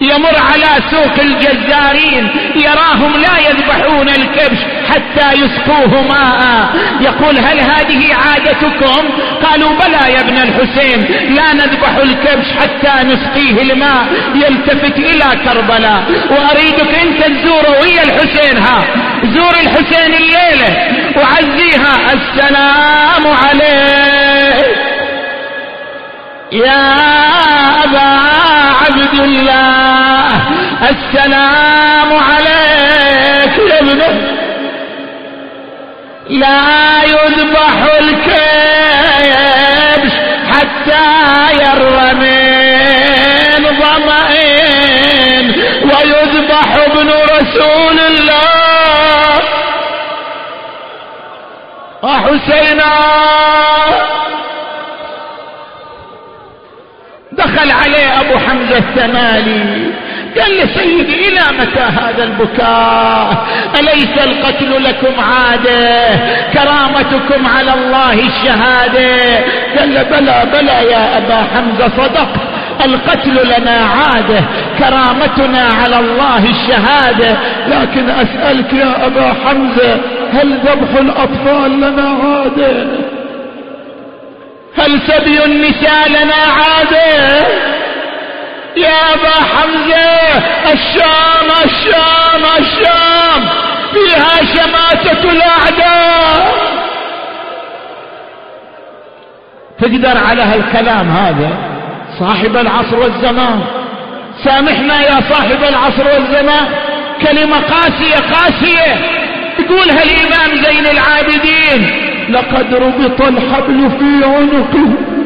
[0.00, 4.58] يمر على سوق الجزارين يراهم لا يذبحون الكبش
[4.90, 6.68] حتى يسقوه ماء.
[7.00, 9.08] يقول هل هذه عادتكم؟
[9.44, 14.06] قالوا بلى يا ابن الحسين لا نذبح الكبش حتى نسقيه الماء.
[14.34, 16.02] يلتفت إلى كربلاء.
[16.30, 18.84] وأريدك انت تزوره ويا الحسين ها
[19.24, 20.70] زور الحسين الليلة.
[21.16, 24.78] وعزيها السلام عليك.
[26.52, 26.94] يا
[27.84, 28.20] أبا
[28.86, 30.28] عبد الله
[30.90, 34.37] السلام عليك يا ابنه.
[36.28, 39.32] لا يذبح الكبش
[40.52, 41.08] حتى
[41.62, 45.46] يروى من ظمئن
[45.84, 49.38] ويذبح ابن رسول الله.
[52.02, 52.92] وحسينا
[57.32, 59.87] دخل عليه أبو حمزة الثمالي
[60.36, 63.46] قال له سيدي إلى متى هذا البكاء؟
[63.80, 66.16] أليس القتل لكم عادة؟
[66.52, 69.38] كرامتكم على الله الشهادة؟
[69.78, 72.28] قال له بلى بلى يا أبا حمزة صدق.
[72.84, 74.40] القتل لنا عادة
[74.78, 77.36] كرامتنا على الله الشهادة.
[77.68, 80.00] لكن أسألك يا أبا حمزة
[80.32, 82.86] هل ذبح الأطفال لنا عادة؟
[84.78, 87.46] هل سبي النساء لنا عادة؟
[88.78, 90.38] يا أبا حمزة
[90.72, 93.48] الشام الشام الشام
[93.92, 96.68] فيها شماتة الأعداء.
[99.80, 101.50] تقدر على هالكلام هذا؟
[102.18, 103.60] صاحب العصر والزمان.
[104.44, 106.66] سامحنا يا صاحب العصر والزمان.
[107.22, 108.94] كلمة قاسية قاسية.
[109.58, 111.90] يقولها الامام زين العابدين
[112.30, 115.17] لقد ربط الحبل في عنقه.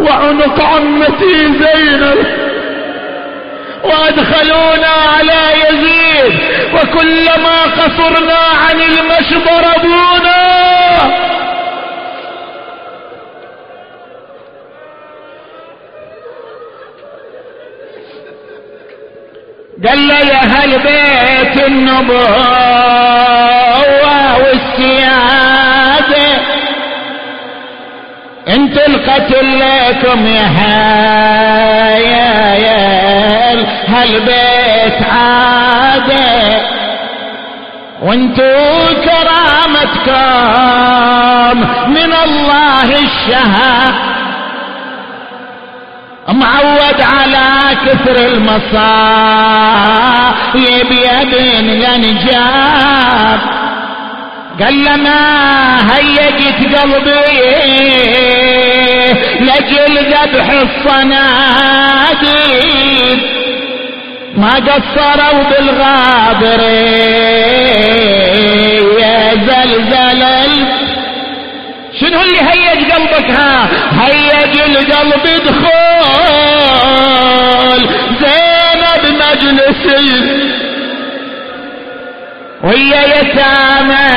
[0.00, 2.26] وعنق عمتي زينب.
[3.84, 4.86] وأدخلونا
[5.16, 6.38] على يزيد
[6.74, 10.40] وكلما قصرنا عن المشي ضربونا
[19.86, 23.09] قال لي يا أهل بيت النبوة
[28.90, 30.46] انت القتل لكم يا
[31.90, 36.60] هايل هالبيت عادة؟
[38.02, 38.52] وانتو
[39.04, 40.36] كرامتكم
[41.90, 44.10] من الله الشهاده
[46.28, 47.48] معود على
[47.86, 48.70] كثر المصايب
[50.92, 53.40] يا بن الانجاب
[54.60, 55.20] قال لما
[55.92, 57.40] هيجت قلبي.
[59.40, 60.50] لجل ذبح
[61.70, 62.40] الصناديد
[64.36, 66.60] ما قصروا بالغابر
[69.00, 70.22] يا زلزل
[72.00, 73.68] شنو اللي هيج قلبك ها؟
[74.00, 76.90] هيج القلب دخول
[78.20, 80.08] زينب مجلسي
[82.64, 84.08] ويا يتامى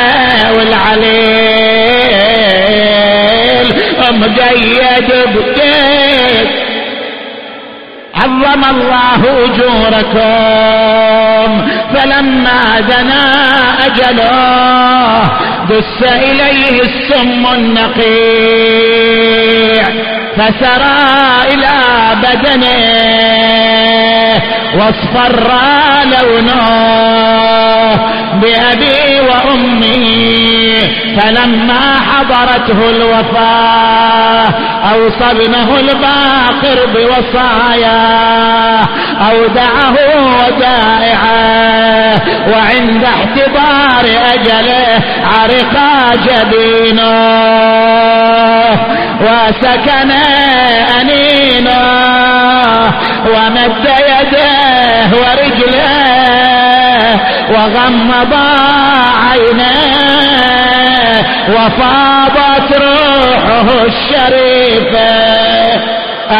[0.57, 2.22] والعليل
[4.11, 6.49] مقيد بكيت
[8.15, 10.71] عظم الله أجوركم.
[11.95, 13.25] فلما دنا
[13.85, 15.23] أجله
[15.69, 18.63] دس إليه السم النقيع.
[20.37, 20.99] فسرى
[21.53, 21.77] إلى
[22.23, 22.77] بدنه
[24.75, 25.49] واصفر
[26.05, 26.67] لونه
[28.33, 30.73] بأبي وأمي.
[31.21, 34.47] فلما حضرته الوفاة
[34.91, 35.29] اوصى
[35.79, 38.83] الباقر بوصاياه
[39.31, 39.95] أودعه
[40.37, 47.13] ودائعه وعند احتضار أجله عرقا جبينه.
[49.21, 50.11] وسكن
[51.01, 51.83] انينه
[53.27, 55.93] ومد يده ورجله
[57.49, 58.33] وغمض
[59.29, 65.13] عينيه وفاضت روحه الشريفه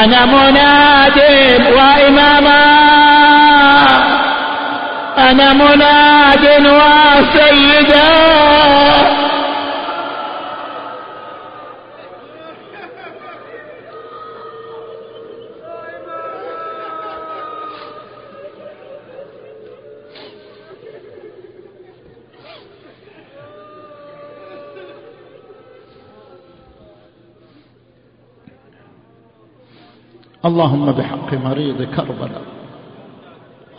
[0.04, 1.20] أنا مناد
[1.78, 2.64] وإماما.
[5.18, 8.14] أنا مناد وسيدا.
[30.46, 32.42] اللهم بحق مريض كربلاء.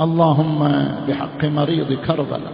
[0.00, 0.60] اللهم
[1.08, 2.52] بحق مريض كربلاء.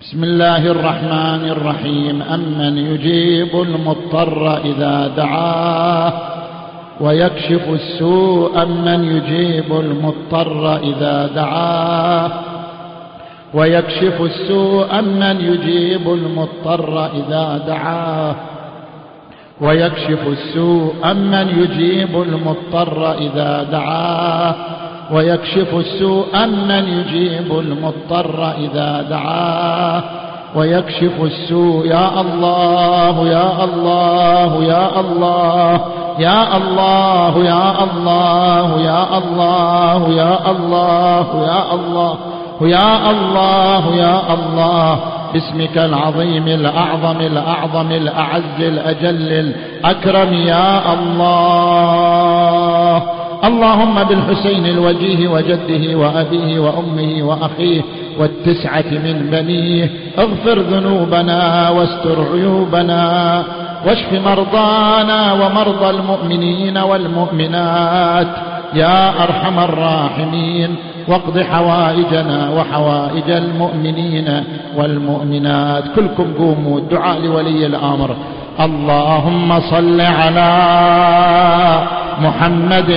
[0.00, 2.22] بسم الله الرحمن الرحيم.
[2.22, 6.12] أمن يجيب المضطر إذا دعاه
[7.00, 12.30] ويكشف السوء أمن يجيب المضطر إذا دعاه
[13.54, 18.34] ويكشف السوء أمن يجيب المضطر إذا دعاه
[19.60, 24.54] ويكشف السوء أمن يجيب المضطر إذا دعاه
[25.12, 30.02] ويكشف السوء أمن يجيب المضطر إذا دعاه
[30.56, 35.80] ويكشف السوء يا الله يا الله يا الله
[36.18, 42.18] يا الله يا الله يا الله يا الله يا الله
[42.62, 44.98] يا الله يا الله
[45.32, 52.38] باسمك العظيم الأعظم الأعظم الأعز الأجل الأكرم يا الله.
[53.44, 57.82] اللهم بالحسين الوجيه وجده وأبيه وأمه وأخيه
[58.18, 59.90] والتسعة من بنيه.
[60.18, 63.42] اغفر ذنوبنا واستر عيوبنا.
[63.86, 68.28] واشف مرضانا ومرضى المؤمنين والمؤمنات.
[68.74, 70.76] يا أرحم الراحمين
[71.08, 74.44] واقض حوائجنا وحوائج المؤمنين
[74.76, 75.84] والمؤمنات.
[75.96, 78.16] كلكم قوموا الدعاء لولي الأمر.
[78.60, 80.52] اللهم صل على
[82.20, 82.90] محمد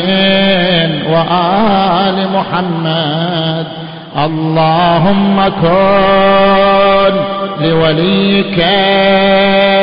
[1.11, 3.65] وآل محمد.
[4.17, 7.13] اللهم كن
[7.61, 8.59] لوليك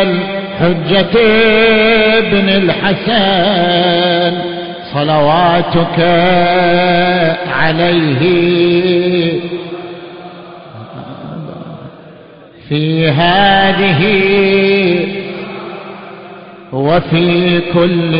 [0.02, 1.14] الحجة
[2.18, 4.57] ابن الحسن.
[4.94, 5.98] صلواتك
[7.60, 8.28] عليه.
[12.68, 14.02] في هذه
[16.72, 18.14] وفي كل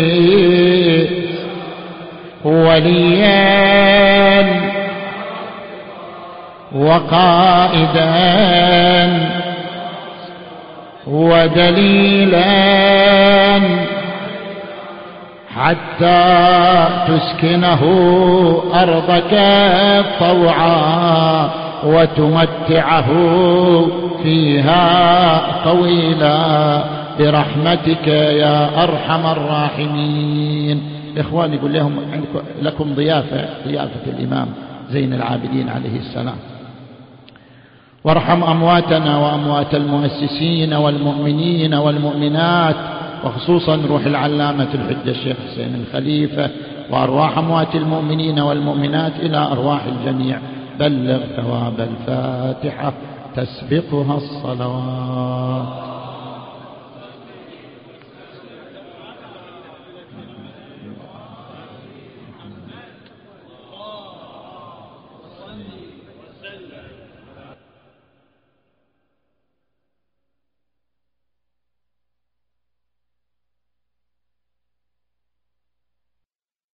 [2.45, 4.47] وليا
[6.75, 8.09] وقائدا
[11.07, 12.39] ودليلا
[15.55, 17.83] حتى تسكنه
[18.75, 19.33] أرضك
[20.21, 21.51] طوعا
[21.85, 23.09] وتمتعه
[24.23, 26.83] فيها طويلا
[27.19, 30.83] برحمتك يا أرحم الراحمين.
[31.19, 31.97] إخواني يقول لهم
[32.63, 34.49] لكم ضيافة ضيافة الإمام
[34.91, 36.37] زين العابدين عليه السلام.
[38.05, 42.77] وارحم أمواتنا وأموات المؤسسين والمؤمنين والمؤمنات
[43.25, 46.51] وخصوصا روح العلامة الحجة الشيخ حسين الخليفة
[46.91, 50.39] وأرواح أموات المؤمنين والمؤمنات إلى أرواح الجميع.
[50.81, 52.93] بلغ ثواب الفاتحة
[53.37, 55.69] تسبقها الصلوات.